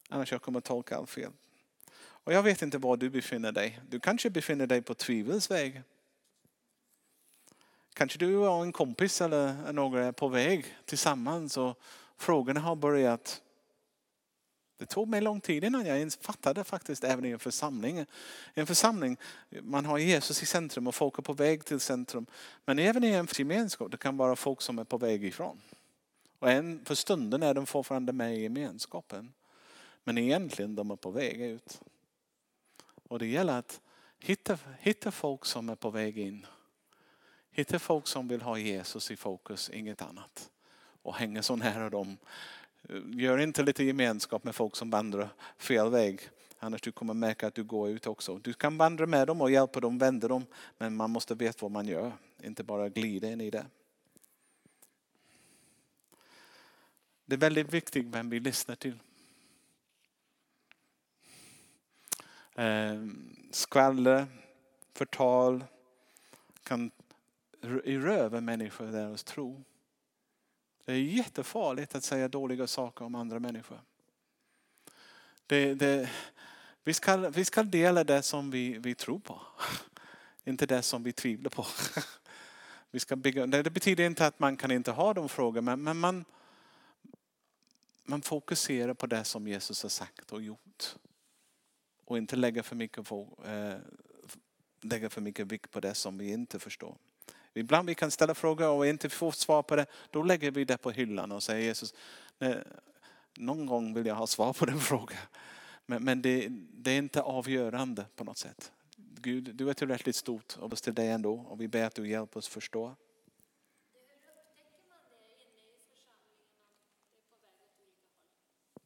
Annars 0.08 0.32
jag 0.32 0.42
kommer 0.42 0.60
tolka 0.60 0.96
allt 0.96 1.10
fel. 1.10 1.32
Och 1.98 2.32
jag 2.32 2.42
vet 2.42 2.62
inte 2.62 2.78
var 2.78 2.96
du 2.96 3.10
befinner 3.10 3.52
dig. 3.52 3.80
Du 3.88 4.00
kanske 4.00 4.30
befinner 4.30 4.66
dig 4.66 4.82
på 4.82 4.94
tvivels 4.94 5.50
väg. 5.50 5.82
Kanske 7.94 8.18
du 8.18 8.36
och 8.36 8.62
en 8.62 8.72
kompis 8.72 9.20
eller 9.20 9.72
några 9.72 10.04
är 10.04 10.12
på 10.12 10.28
väg 10.28 10.76
tillsammans 10.84 11.56
och 11.56 11.78
frågorna 12.16 12.60
har 12.60 12.76
börjat. 12.76 13.42
Det 14.78 14.86
tog 14.86 15.08
mig 15.08 15.20
lång 15.20 15.40
tid 15.40 15.64
innan 15.64 15.86
jag 15.86 15.98
ens 15.98 16.16
fattade 16.16 16.64
faktiskt 16.64 17.04
även 17.04 17.24
i 17.24 17.30
en 17.30 17.38
församling. 17.38 17.98
I 17.98 18.06
en 18.54 18.66
församling, 18.66 19.16
man 19.62 19.84
har 19.84 19.98
Jesus 19.98 20.42
i 20.42 20.46
centrum 20.46 20.86
och 20.86 20.94
folk 20.94 21.18
är 21.18 21.22
på 21.22 21.32
väg 21.32 21.64
till 21.64 21.80
centrum. 21.80 22.26
Men 22.64 22.78
även 22.78 23.04
i 23.04 23.08
en 23.08 23.28
gemenskap, 23.38 23.90
det 23.90 23.96
kan 23.96 24.16
vara 24.16 24.36
folk 24.36 24.60
som 24.60 24.78
är 24.78 24.84
på 24.84 24.98
väg 24.98 25.24
ifrån. 25.24 25.60
Och 26.38 26.50
en, 26.50 26.84
för 26.84 26.94
stunden 26.94 27.42
är 27.42 27.54
de 27.54 27.66
fortfarande 27.66 28.12
med 28.12 28.36
i 28.36 28.42
gemenskapen. 28.42 29.32
Men 30.04 30.18
egentligen 30.18 30.74
de 30.74 30.90
är 30.90 30.96
på 30.96 31.10
väg 31.10 31.40
ut. 31.40 31.80
Och 33.08 33.18
det 33.18 33.26
gäller 33.26 33.58
att 33.58 33.80
hitta, 34.18 34.58
hitta 34.78 35.10
folk 35.10 35.44
som 35.44 35.68
är 35.68 35.74
på 35.74 35.90
väg 35.90 36.18
in. 36.18 36.46
Hitta 37.50 37.78
folk 37.78 38.06
som 38.06 38.28
vill 38.28 38.42
ha 38.42 38.58
Jesus 38.58 39.10
i 39.10 39.16
fokus, 39.16 39.70
inget 39.70 40.02
annat. 40.02 40.50
Och 41.02 41.14
hänga 41.14 41.42
så 41.42 41.56
nära 41.56 41.90
dem. 41.90 42.16
Gör 43.04 43.38
inte 43.38 43.62
lite 43.62 43.84
gemenskap 43.84 44.44
med 44.44 44.54
folk 44.54 44.76
som 44.76 44.90
vandrar 44.90 45.28
fel 45.58 45.90
väg. 45.90 46.20
Annars 46.58 46.80
du 46.80 46.92
kommer 46.92 47.14
märka 47.14 47.46
att 47.46 47.54
du 47.54 47.64
går 47.64 47.88
ut 47.90 48.06
också. 48.06 48.38
Du 48.38 48.52
kan 48.52 48.78
vandra 48.78 49.06
med 49.06 49.26
dem 49.26 49.40
och 49.40 49.50
hjälpa 49.50 49.80
dem, 49.80 49.98
vända 49.98 50.28
dem. 50.28 50.46
Men 50.78 50.96
man 50.96 51.10
måste 51.10 51.34
veta 51.34 51.58
vad 51.60 51.70
man 51.70 51.86
gör. 51.86 52.12
Inte 52.42 52.64
bara 52.64 52.88
glida 52.88 53.30
in 53.30 53.40
i 53.40 53.50
det. 53.50 53.66
Det 57.26 57.34
är 57.34 57.38
väldigt 57.38 57.74
viktigt 57.74 58.06
vem 58.06 58.30
vi 58.30 58.40
lyssnar 58.40 58.74
till. 58.74 58.98
Ehm, 62.54 63.36
skvaller, 63.50 64.26
förtal 64.94 65.64
kan 66.62 66.90
röva 67.84 68.40
människor 68.40 68.86
deras 68.86 69.24
tro. 69.24 69.64
Det 70.84 70.92
är 70.92 70.96
jättefarligt 70.96 71.94
att 71.94 72.04
säga 72.04 72.28
dåliga 72.28 72.66
saker 72.66 73.04
om 73.04 73.14
andra 73.14 73.38
människor. 73.38 73.80
Det, 75.46 75.74
det, 75.74 76.10
vi, 76.84 76.94
ska, 76.94 77.16
vi 77.16 77.44
ska 77.44 77.62
dela 77.62 78.04
det 78.04 78.22
som 78.22 78.50
vi, 78.50 78.78
vi 78.78 78.94
tror 78.94 79.18
på. 79.18 79.40
Inte 80.44 80.66
det 80.66 80.82
som 80.82 81.02
vi 81.02 81.12
tvivlar 81.12 81.50
på. 81.50 81.66
Vi 82.90 83.00
ska 83.00 83.16
bygga, 83.16 83.46
det 83.46 83.70
betyder 83.70 84.04
inte 84.04 84.26
att 84.26 84.38
man 84.38 84.56
kan 84.56 84.70
inte 84.70 84.90
ha 84.90 85.14
de 85.14 85.28
frågorna 85.28 85.76
men 85.76 85.98
man, 85.98 86.24
man 88.06 88.22
fokuserar 88.22 88.94
på 88.94 89.06
det 89.06 89.24
som 89.24 89.48
Jesus 89.48 89.82
har 89.82 89.90
sagt 89.90 90.32
och 90.32 90.42
gjort. 90.42 90.96
Och 92.04 92.18
inte 92.18 92.36
lägga 92.36 92.62
för 92.62 92.76
mycket, 92.76 93.06
på, 93.08 93.44
eh, 93.46 93.74
lägga 94.80 95.10
för 95.10 95.20
mycket 95.20 95.46
vikt 95.46 95.70
på 95.70 95.80
det 95.80 95.94
som 95.94 96.18
vi 96.18 96.32
inte 96.32 96.58
förstår. 96.58 96.96
Ibland 97.54 97.88
vi 97.88 97.94
kan 97.94 98.10
ställa 98.10 98.34
frågor 98.34 98.68
och 98.68 98.86
inte 98.86 99.08
få 99.08 99.32
svar 99.32 99.62
på 99.62 99.76
det. 99.76 99.86
Då 100.10 100.22
lägger 100.22 100.50
vi 100.50 100.64
det 100.64 100.76
på 100.76 100.90
hyllan 100.90 101.32
och 101.32 101.42
säger 101.42 101.64
Jesus, 101.64 101.94
någon 103.36 103.66
gång 103.66 103.94
vill 103.94 104.06
jag 104.06 104.14
ha 104.14 104.26
svar 104.26 104.52
på 104.52 104.66
den 104.66 104.80
frågan. 104.80 105.18
Men, 105.86 106.04
men 106.04 106.22
det, 106.22 106.48
det, 106.50 106.90
är 106.90 106.98
inte 106.98 107.22
avgörande 107.22 108.06
på 108.16 108.24
något 108.24 108.38
sätt. 108.38 108.72
Gud, 108.96 109.54
du 109.54 109.70
är 109.70 109.74
tillräckligt 109.74 110.16
stort 110.16 110.56
och 110.56 110.76
till 110.76 110.94
dig 110.94 111.08
ändå 111.08 111.34
och 111.34 111.60
vi 111.60 111.68
ber 111.68 111.84
att 111.84 111.94
du 111.94 112.08
hjälper 112.08 112.38
oss 112.38 112.48
förstå. 112.48 112.94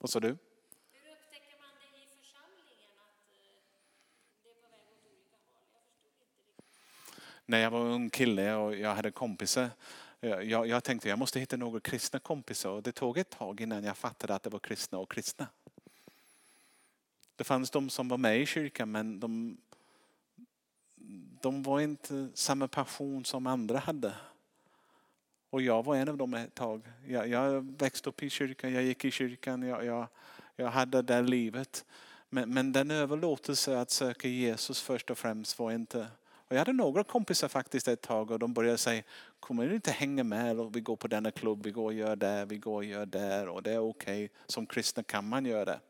Vad 0.01 0.11
sa 0.11 0.21
du? 0.21 0.37
när 7.51 7.59
jag 7.59 7.71
var 7.71 7.81
ung 7.81 8.11
kille 8.11 8.55
och 8.55 8.77
jag 8.77 8.95
hade 8.95 9.11
kompisar. 9.11 9.71
Jag, 10.21 10.67
jag 10.67 10.85
tänkte 10.85 11.09
jag 11.09 11.19
måste 11.19 11.41
hitta 11.41 11.57
några 11.57 11.81
kristna 11.81 12.19
kompisar 12.19 12.71
och 12.71 12.83
det 12.83 12.93
tog 12.93 13.19
ett 13.19 13.31
tag 13.31 13.61
innan 13.61 13.85
jag 13.85 13.97
fattade 13.97 14.35
att 14.35 14.43
det 14.43 14.51
var 14.51 14.59
kristna 14.59 14.99
och 14.99 15.11
kristna. 15.11 15.47
Det 17.37 17.45
fanns 17.45 17.71
de 17.71 17.91
som 17.91 18.09
var 18.09 18.19
med 18.19 18.41
i 18.41 18.47
kyrkan 18.47 18.91
men 18.91 19.21
de, 19.21 19.57
de 21.41 21.63
var 21.63 21.81
inte 21.81 22.29
samma 22.35 22.69
passion 22.69 23.25
som 23.25 23.47
andra 23.47 23.79
hade. 23.79 24.15
Och 25.51 25.63
jag 25.63 25.85
var 25.85 25.97
en 25.97 26.09
av 26.09 26.17
dem 26.17 26.35
ett 26.35 26.55
tag. 26.55 26.83
Jag, 27.07 27.29
jag 27.29 27.79
växte 27.79 28.09
upp 28.09 28.23
i 28.23 28.31
kyrkan, 28.31 28.73
jag 28.73 28.83
gick 28.83 29.05
i 29.05 29.11
kyrkan, 29.11 29.63
jag, 29.63 29.85
jag, 29.85 30.07
jag 30.57 30.71
hade 30.71 31.03
det 31.03 31.23
livet. 31.23 31.85
Men, 32.29 32.55
men 32.55 32.73
den 32.73 32.91
överlåtelse 32.91 33.79
att 33.79 33.91
söka 33.91 34.29
Jesus 34.29 34.81
först 34.81 35.11
och 35.11 35.19
främst 35.19 35.59
var 35.59 35.73
inte 35.73 36.07
och 36.51 36.57
jag 36.57 36.61
hade 36.61 36.73
några 36.73 37.05
kompisar 37.05 37.49
faktiskt 37.49 37.89
ett 37.89 38.01
tag 38.01 38.31
och 38.31 38.39
de 38.39 38.53
började 38.53 38.79
säga, 38.79 39.03
kommer 39.41 39.69
du 39.69 39.75
inte 39.75 39.91
hänga 39.91 40.25
med? 40.25 40.61
Och 40.61 40.77
vi 40.77 40.81
går 40.81 40.97
på 40.97 41.09
denna 41.09 41.31
klubb, 41.31 41.65
vi 41.65 41.71
går 41.71 41.85
och 41.85 41.93
gör 41.93 42.17
det, 42.17 42.45
vi 42.45 42.59
går 42.59 42.75
och 42.75 42.85
gör 42.85 43.07
det 43.07 43.49
och 43.49 43.63
det 43.63 43.73
är 43.73 43.79
okej. 43.79 44.25
Okay. 44.25 44.29
Som 44.47 44.67
kristna 44.67 45.03
kan 45.03 45.29
man 45.29 45.47
göra 45.47 45.65
det. 45.65 45.81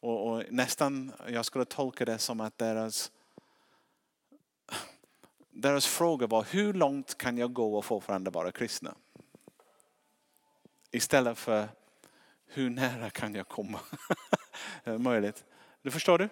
Och, 0.00 0.32
och, 0.32 0.42
nästan, 0.50 1.12
jag 1.28 1.44
skulle 1.44 1.64
tolka 1.64 2.04
det 2.04 2.18
som 2.18 2.40
att 2.40 2.58
deras, 2.58 3.12
deras 5.60 5.86
fråga 5.86 6.26
var, 6.26 6.46
hur 6.50 6.72
långt 6.72 7.18
kan 7.18 7.38
jag 7.38 7.52
gå 7.52 7.78
och 7.78 7.84
fortfarande 7.84 8.30
vara 8.30 8.52
kristna? 8.52 8.94
Istället 10.90 11.38
för, 11.38 11.68
hur 12.46 12.70
nära 12.70 13.10
kan 13.10 13.34
jag 13.34 13.48
komma? 13.48 13.80
Eh, 14.84 14.98
möjligt. 14.98 15.44
Du 15.82 15.90
förstår 15.90 16.18
du? 16.18 16.28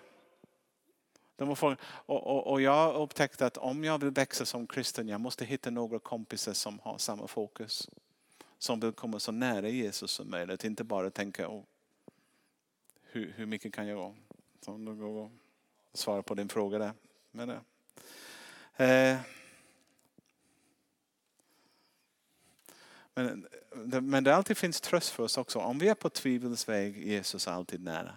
De 1.37 1.49
var 1.49 1.77
och, 1.89 2.27
och, 2.27 2.47
och 2.47 2.61
jag 2.61 2.95
upptäckte 2.95 3.47
att 3.47 3.57
om 3.57 3.85
jag 3.85 3.99
vill 3.99 4.11
växa 4.11 4.47
som 4.47 4.67
kristen, 4.67 5.09
jag 5.09 5.21
måste 5.21 5.45
hitta 5.45 5.71
några 5.71 5.99
kompisar 5.99 6.53
som 6.53 6.79
har 6.79 6.99
samma 6.99 7.27
fokus. 7.27 7.89
Som 8.59 8.81
vill 8.81 8.93
komma 8.93 9.19
så 9.21 9.33
nära 9.33 9.69
Jesus 9.69 10.11
som 10.11 10.31
möjligt. 10.31 10.65
Inte 10.65 10.85
bara 10.85 11.11
tänka, 11.11 11.49
oh, 11.49 11.63
hur, 13.03 13.33
hur 13.37 13.47
mycket 13.47 13.75
kan 13.75 13.87
jag 13.87 13.99
gå? 13.99 14.15
Så 14.65 14.77
då 14.77 14.95
går 14.95 15.31
svara 15.93 16.23
på 16.23 16.35
din 16.35 16.49
fråga 16.49 16.79
där. 16.79 16.93
Men, 17.31 17.51
eh, 17.51 17.61
Eh, 18.77 19.19
men, 23.15 23.47
men 24.11 24.25
det 24.25 24.37
alltid 24.37 24.57
finns 24.57 24.81
tröst 24.81 25.09
för 25.09 25.23
oss 25.23 25.39
också. 25.39 25.59
Om 25.59 25.79
vi 25.79 25.89
är 25.89 25.95
på 25.95 26.11
tvivelsväg, 26.11 27.07
Jesus 27.07 27.47
är 27.47 27.53
alltid 27.53 27.81
nära. 27.81 28.17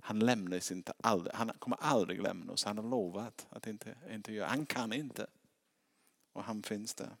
Han 0.00 0.18
lämnar 0.18 0.56
oss 0.56 0.72
inte 0.72 0.92
aldrig. 1.00 1.34
Han 1.34 1.52
kommer 1.58 1.78
aldrig 1.80 2.22
lämna 2.22 2.52
oss. 2.52 2.64
Han 2.64 2.78
har 2.78 2.84
lovat 2.84 3.46
att 3.50 3.66
inte, 3.66 3.94
inte 4.10 4.32
göra. 4.32 4.48
Han 4.48 4.66
kan 4.66 4.92
inte. 4.92 5.26
Och 6.32 6.44
han 6.44 6.62
finns 6.62 6.94
där. 6.94 7.16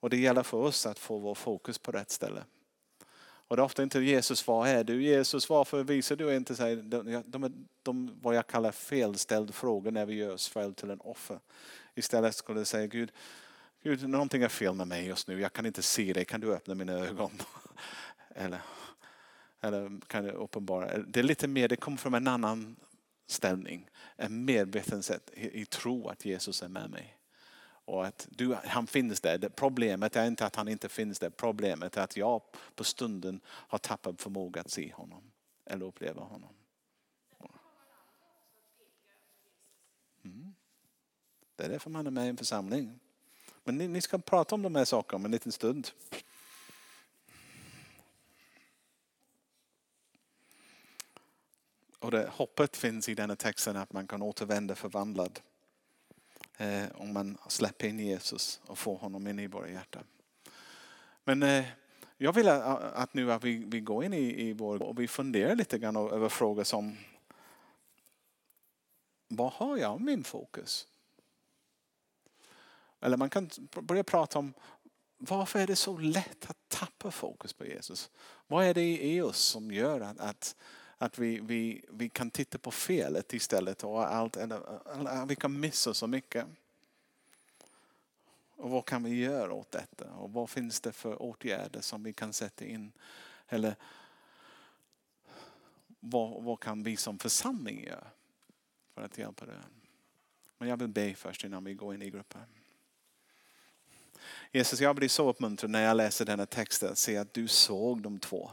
Och 0.00 0.10
det 0.10 0.16
gäller 0.16 0.42
för 0.42 0.58
oss 0.58 0.86
att 0.86 0.98
få 0.98 1.18
vår 1.18 1.34
fokus 1.34 1.78
på 1.78 1.92
rätt 1.92 2.10
ställe. 2.10 2.44
Och 3.50 3.56
det 3.56 3.62
är 3.62 3.64
ofta 3.64 3.82
inte 3.82 3.98
Jesus, 3.98 4.46
var 4.46 4.66
är 4.66 4.84
du? 4.84 5.02
Jesus, 5.02 5.48
varför 5.48 5.84
visar 5.84 6.16
du 6.16 6.36
inte? 6.36 6.56
Sig? 6.56 6.76
De, 6.76 7.22
de, 7.26 7.44
är 7.44 7.52
de, 7.82 8.18
vad 8.22 8.34
jag 8.34 8.46
kallar 8.46 8.72
felställd 8.72 9.54
frågor 9.54 9.90
när 9.90 10.06
vi 10.06 10.14
gör 10.14 10.34
oss 10.34 10.48
själv 10.48 10.74
till 10.74 10.90
en 10.90 11.00
offer. 11.00 11.38
Istället 11.94 12.34
skulle 12.34 12.60
jag 12.60 12.66
säga 12.66 12.86
Gud, 12.86 13.12
Gud, 13.82 14.08
någonting 14.08 14.42
är 14.42 14.48
fel 14.48 14.74
med 14.74 14.88
mig 14.88 15.06
just 15.06 15.28
nu. 15.28 15.40
Jag 15.40 15.52
kan 15.52 15.66
inte 15.66 15.82
se 15.82 16.12
dig. 16.12 16.24
Kan 16.24 16.40
du 16.40 16.54
öppna 16.54 16.74
mina 16.74 16.92
ögon? 16.92 17.30
Eller 18.34 18.60
eller 19.60 20.00
kan 20.06 20.24
du 20.24 20.30
uppenbara. 20.30 20.98
Det 20.98 21.20
är 21.20 21.24
lite 21.24 21.48
mer, 21.48 21.68
det 21.68 21.76
kommer 21.76 21.96
från 21.96 22.14
en 22.14 22.28
annan 22.28 22.76
ställning. 23.26 23.88
En 24.16 24.44
medveten 24.44 25.02
sätt 25.02 25.30
i, 25.34 25.60
i 25.60 25.66
tro 25.66 26.08
att 26.08 26.24
Jesus 26.24 26.62
är 26.62 26.68
med 26.68 26.90
mig. 26.90 27.16
Och 27.90 28.06
att 28.06 28.28
du, 28.30 28.54
han 28.54 28.86
finns 28.86 29.20
där. 29.20 29.48
Problemet 29.48 30.16
är 30.16 30.26
inte 30.26 30.46
att 30.46 30.56
han 30.56 30.68
inte 30.68 30.88
finns 30.88 31.18
där. 31.18 31.30
Problemet 31.30 31.96
är 31.96 32.02
att 32.02 32.16
jag 32.16 32.42
på 32.74 32.84
stunden 32.84 33.40
har 33.46 33.78
tappat 33.78 34.22
förmåga 34.22 34.60
att 34.60 34.70
se 34.70 34.92
honom. 34.92 35.22
Eller 35.64 35.86
uppleva 35.86 36.22
honom. 36.22 36.48
Mm. 40.24 40.54
Det 41.56 41.64
är 41.64 41.68
därför 41.68 41.90
man 41.90 42.06
är 42.06 42.10
med 42.10 42.26
i 42.26 42.28
en 42.28 42.36
församling. 42.36 43.00
Men 43.64 43.78
ni, 43.78 43.88
ni 43.88 44.00
ska 44.00 44.18
prata 44.18 44.54
om 44.54 44.62
de 44.62 44.74
här 44.74 44.84
sakerna 44.84 45.16
om 45.16 45.24
en 45.24 45.30
liten 45.30 45.52
stund. 45.52 45.90
Och 51.98 52.10
det, 52.10 52.28
hoppet 52.32 52.76
finns 52.76 53.08
i 53.08 53.14
denna 53.14 53.36
texten 53.36 53.76
att 53.76 53.92
man 53.92 54.06
kan 54.06 54.22
återvända 54.22 54.74
förvandlad. 54.74 55.40
Eh, 56.60 56.84
om 56.94 57.12
man 57.12 57.38
släpper 57.48 57.88
in 57.88 57.98
Jesus 57.98 58.60
och 58.66 58.78
får 58.78 58.96
honom 58.96 59.26
in 59.26 59.38
i 59.38 59.46
våra 59.46 59.68
hjärtan. 59.68 60.04
Men 61.24 61.42
eh, 61.42 61.64
jag 62.16 62.32
vill 62.32 62.48
att 62.48 63.14
nu 63.14 63.32
att 63.32 63.44
vi, 63.44 63.64
vi 63.66 63.80
går 63.80 64.04
in 64.04 64.12
i, 64.12 64.48
i 64.48 64.52
vår 64.52 64.82
och 64.82 65.00
vi 65.00 65.08
funderar 65.08 65.54
lite 65.54 65.78
grann 65.78 65.96
över 65.96 66.28
frågor 66.28 66.64
som 66.64 66.96
vad 69.28 69.52
har 69.52 69.76
jag 69.76 70.00
min 70.00 70.24
fokus? 70.24 70.86
Eller 73.00 73.16
man 73.16 73.30
kan 73.30 73.50
börja 73.82 74.04
prata 74.04 74.38
om 74.38 74.54
varför 75.18 75.58
är 75.58 75.66
det 75.66 75.76
så 75.76 75.98
lätt 75.98 76.50
att 76.50 76.68
tappa 76.68 77.10
fokus 77.10 77.52
på 77.52 77.66
Jesus? 77.66 78.10
Vad 78.46 78.64
är 78.64 78.74
det 78.74 79.04
i 79.04 79.20
oss 79.20 79.38
som 79.38 79.70
gör 79.70 80.00
att, 80.00 80.18
att, 80.18 80.56
att 81.02 81.18
vi, 81.18 81.40
vi, 81.40 81.84
vi 81.88 82.08
kan 82.08 82.30
titta 82.30 82.58
på 82.58 82.70
felet 82.70 83.32
istället 83.32 83.84
och 83.84 84.14
allt, 84.14 84.36
eller, 84.36 85.26
vi 85.26 85.36
kan 85.36 85.60
missa 85.60 85.94
så 85.94 86.06
mycket? 86.06 86.46
Och 88.56 88.70
vad 88.70 88.84
kan 88.84 89.02
vi 89.02 89.14
göra 89.14 89.52
åt 89.52 89.70
detta? 89.70 90.12
Och 90.12 90.32
vad 90.32 90.50
finns 90.50 90.80
det 90.80 90.92
för 90.92 91.22
åtgärder 91.22 91.80
som 91.80 92.02
vi 92.02 92.12
kan 92.12 92.32
sätta 92.32 92.64
in? 92.64 92.92
Eller 93.48 93.76
vad, 96.00 96.42
vad 96.42 96.60
kan 96.60 96.82
vi 96.82 96.96
som 96.96 97.18
församling 97.18 97.84
göra 97.84 98.06
för 98.94 99.02
att 99.02 99.18
hjälpa 99.18 99.46
det? 99.46 99.62
Men 100.58 100.68
jag 100.68 100.76
vill 100.76 100.88
be 100.88 101.14
först 101.14 101.44
innan 101.44 101.64
vi 101.64 101.74
går 101.74 101.94
in 101.94 102.02
i 102.02 102.10
gruppen. 102.10 102.42
Jesus, 104.52 104.80
jag 104.80 104.96
blir 104.96 105.08
så 105.08 105.28
uppmuntrad 105.28 105.70
när 105.70 105.82
jag 105.82 105.96
läser 105.96 106.24
denna 106.24 106.46
text 106.46 106.82
att 106.82 106.98
se 106.98 107.16
att 107.16 107.34
du 107.34 107.48
såg 107.48 108.02
de 108.02 108.18
två. 108.18 108.50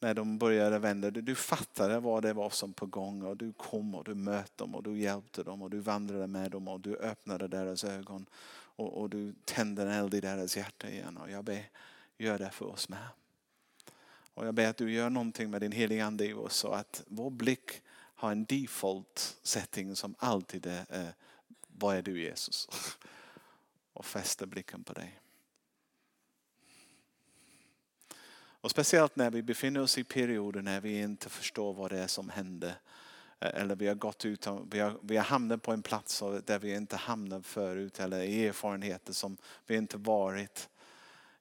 När 0.00 0.14
de 0.14 0.38
började 0.38 0.78
vända, 0.78 1.10
du 1.10 1.34
fattade 1.34 2.00
vad 2.00 2.22
det 2.22 2.32
var 2.32 2.50
som 2.50 2.72
på 2.72 2.86
gång 2.86 3.22
och 3.22 3.36
du 3.36 3.52
kom 3.52 3.94
och 3.94 4.04
du 4.04 4.14
mötte 4.14 4.52
dem 4.56 4.74
och 4.74 4.82
du 4.82 4.98
hjälpte 4.98 5.42
dem 5.42 5.62
och 5.62 5.70
du 5.70 5.78
vandrade 5.78 6.26
med 6.26 6.50
dem 6.50 6.68
och 6.68 6.80
du 6.80 6.96
öppnade 6.96 7.48
deras 7.48 7.84
ögon 7.84 8.26
och, 8.76 9.00
och 9.00 9.10
du 9.10 9.34
tände 9.44 9.82
en 9.82 9.90
eld 9.90 10.14
i 10.14 10.20
deras 10.20 10.56
hjärta 10.56 10.88
igen. 10.88 11.16
Och 11.16 11.30
jag 11.30 11.44
ber, 11.44 11.70
gör 12.18 12.38
det 12.38 12.50
för 12.50 12.66
oss 12.66 12.88
med. 12.88 13.08
Och 14.34 14.46
jag 14.46 14.54
ber 14.54 14.68
att 14.68 14.76
du 14.76 14.92
gör 14.92 15.10
någonting 15.10 15.50
med 15.50 15.60
din 15.60 15.72
heliga 15.72 16.06
ande 16.06 16.26
i 16.26 16.32
oss 16.32 16.56
så 16.56 16.68
att 16.68 17.02
vår 17.06 17.30
blick 17.30 17.70
har 18.14 18.32
en 18.32 18.44
default 18.44 19.36
setting 19.42 19.96
som 19.96 20.14
alltid 20.18 20.66
är, 20.66 20.84
eh, 20.88 21.08
vad 21.68 21.96
är 21.96 22.02
du 22.02 22.20
Jesus? 22.20 22.68
och 23.92 24.06
fäster 24.06 24.46
blicken 24.46 24.84
på 24.84 24.92
dig. 24.92 25.20
Och 28.64 28.70
speciellt 28.70 29.16
när 29.16 29.30
vi 29.30 29.42
befinner 29.42 29.80
oss 29.80 29.98
i 29.98 30.04
perioder 30.04 30.62
när 30.62 30.80
vi 30.80 31.00
inte 31.00 31.28
förstår 31.28 31.74
vad 31.74 31.90
det 31.90 31.98
är 31.98 32.06
som 32.06 32.28
händer. 32.28 32.74
Eh, 33.40 33.60
eller 33.60 33.76
vi 33.76 33.86
har 33.86 33.94
gått 33.94 34.24
ut 34.24 34.46
vi 34.70 34.80
har, 34.80 34.98
vi 35.02 35.16
har 35.16 35.24
hamnat 35.24 35.62
på 35.62 35.72
en 35.72 35.82
plats 35.82 36.22
där 36.44 36.58
vi 36.58 36.74
inte 36.74 36.96
hamnat 36.96 37.46
förut 37.46 38.00
eller 38.00 38.18
erfarenheter 38.18 39.12
som 39.12 39.36
vi 39.66 39.76
inte 39.76 39.96
varit. 39.96 40.68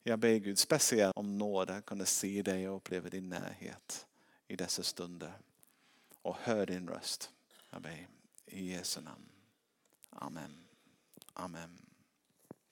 Jag 0.03 0.19
ber 0.19 0.37
Gud 0.37 0.59
speciellt 0.59 1.17
om 1.17 1.37
nåd 1.37 1.69
att 1.69 1.85
kunna 1.85 2.05
se 2.05 2.41
dig 2.41 2.69
och 2.69 2.75
uppleva 2.75 3.09
din 3.09 3.29
närhet 3.29 4.07
i 4.47 4.55
dessa 4.55 4.83
stunder. 4.83 5.33
Och 6.21 6.35
hör 6.39 6.65
din 6.65 6.89
röst. 6.89 7.31
Jag 7.69 7.81
ber 7.81 8.07
i 8.45 8.71
Jesu 8.71 9.01
namn. 9.01 9.29
Amen. 10.09 10.63
Amen. 11.33 11.82